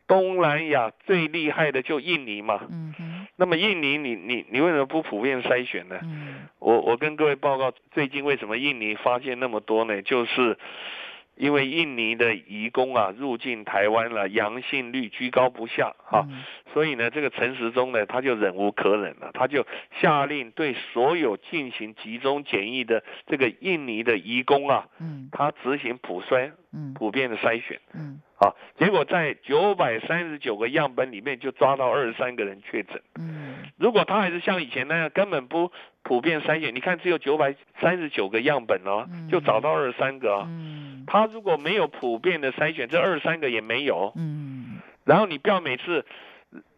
[0.08, 3.26] 东南亚最厉害的就印尼嘛，嗯哼。
[3.36, 6.00] 那么印尼你你你为什么不普遍筛选呢？
[6.02, 6.48] 嗯。
[6.58, 10.02] 我我跟各位报告，最近为什么印尼发现那么多呢？
[10.02, 10.58] 就是
[11.36, 16.42] 因为印尼的移工啊入境台湾了，阳性率居高不下啊，嗯。
[16.72, 19.64] 所以呢，这个陈时中呢，他就忍无可忍了，他就
[20.00, 25.28] 下令对所有进行集中检疫的这个印尼的移工啊，嗯。
[25.30, 26.94] 他执行普筛嗯。
[26.94, 27.80] 普遍的筛选。
[27.94, 28.20] 嗯。
[28.38, 33.02] 啊，结果在九百三十九个样本里面就抓到二十三个人确诊。
[33.18, 33.56] 嗯。
[33.78, 39.28] 如果他还是像以前那样，根本不普遍筛选，你看只有九百三十九个样本哦，嗯。
[39.28, 40.46] 就找到二十三个啊。
[40.48, 41.04] 嗯。
[41.06, 44.78] 他如果没有普遍的筛选，这二十三个也没有，嗯。
[45.04, 46.04] 然后你不要每次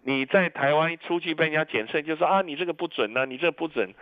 [0.02, 3.92] 你在台湾出去被人家检测，就说啊你这个不准呢、你这个不准，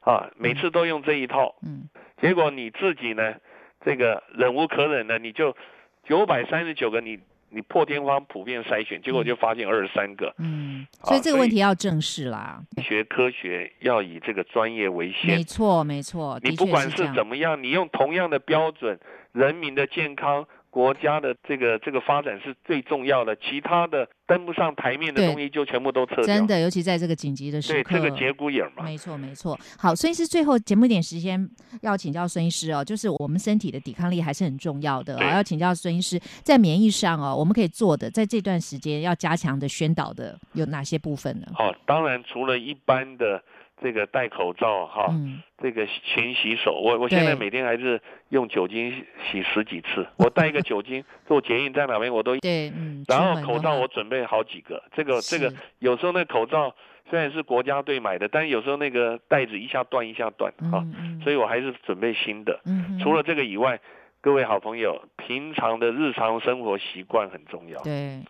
[0.00, 1.88] 啊，每次都用这一套，嗯。
[2.20, 3.36] 结果你自己呢，
[3.84, 5.56] 这个忍无可忍了，你就
[6.04, 7.18] 九百三十九个你
[7.48, 10.34] 你破天荒普遍筛选，结果就发现二十三个。
[10.38, 12.60] 嗯，所以这个问题要正视啦。
[12.82, 17.06] 学科学要以这个专业为先没，错，没错，你不管是。
[17.14, 18.98] 怎么样，你用同样的标准，
[19.32, 20.46] 人民的健康、
[20.76, 26.24] 国家的这个这个发展是最重要的，其他的登不上台面的对东西就全部都撤掉。
[26.24, 28.84] 真的，尤其在这个紧急的时对，刻，这个节骨眼儿嘛。
[28.84, 29.58] 没错，没错。
[29.78, 31.48] 好，孙医师最后节目一点时间
[31.80, 41.46] 要请教孙医师哦，就是我们身体的抵抗力还是很重要的哦，要请教孙医师，在免疫上哦，我们可以做的，在这段时间要加强的宣导的有哪些部分呢？
[41.54, 43.42] 好、当然除了一般的
[43.80, 48.00] 这个戴口罩哈，嗯，这个勤洗手，我我现在每天还是
[48.30, 56.74] 用酒精洗十几次， 我带一个酒精做捷运在哪边我都，对，嗯，然后口罩我准备好几个，这个这个有时候那口罩
[57.10, 60.84] 虽然是国家队买的，但是有时候那个袋子一下断一下断哈、
[61.22, 62.60] 所以我还是准备新的。
[62.64, 63.78] 嗯除了这个以外，
[64.22, 68.20] 各位好朋友，平常的日常生活习惯很重要，对，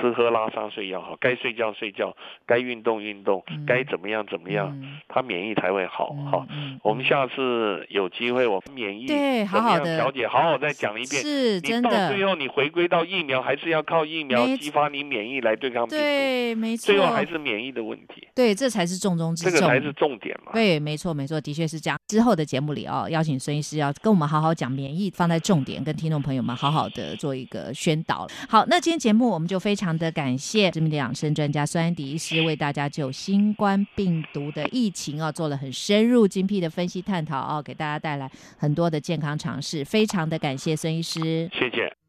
[0.00, 2.14] 吃喝拉撒睡要好，该睡觉睡觉，
[2.46, 6.46] 该运动运动嗯，该怎么样怎么样，嗯他免疫才会好哈。
[6.82, 11.22] 我们下次有机会，我们免疫对好好地样调节，好好再讲一遍。
[11.22, 20.52] 是真的，最后你回归到疫苗，还是要靠疫苗激发你免疫来对抗病毒，对，没错，最后还是免疫的问题，对，这才是重中之重，这个才是重点嘛。
[20.52, 21.98] 对，没错，没错，的确是这样。
[22.08, 28.26] 之后的节目里哦，邀请孙医师要跟我们好好讲免疫，放在重点，跟听众朋友们好好的做一个宣导。
[28.48, 41.50] 好，那今天节目我们就非常常的感谢知名的养生专家孙安迪医师为大家就新冠病毒的疫情哦做了很深入、精辟的分析探讨哦，给大家带来很多的健康常识，非常的感谢孙医师。
[41.52, 42.03] 谢谢。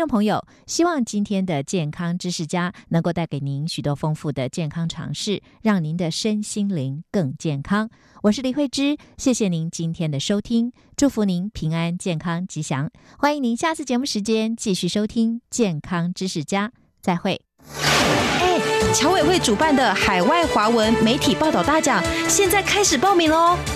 [0.00, 7.90] 众朋友，希望今天的健康知识家能够带给您许多丰富的健康常识，让您的身心灵更健康。
[8.22, 12.90] 我是李慧芝，谢谢您今天的收听，祝福您平安、健康、吉祥。
[13.18, 16.72] 欢迎您下次节目时间继续收听健康知识家，
[17.02, 17.42] 再会。
[18.40, 18.58] 哎，
[18.94, 23.58] 侨委会主办的海外华文媒体报道大奖现在开始报名喽！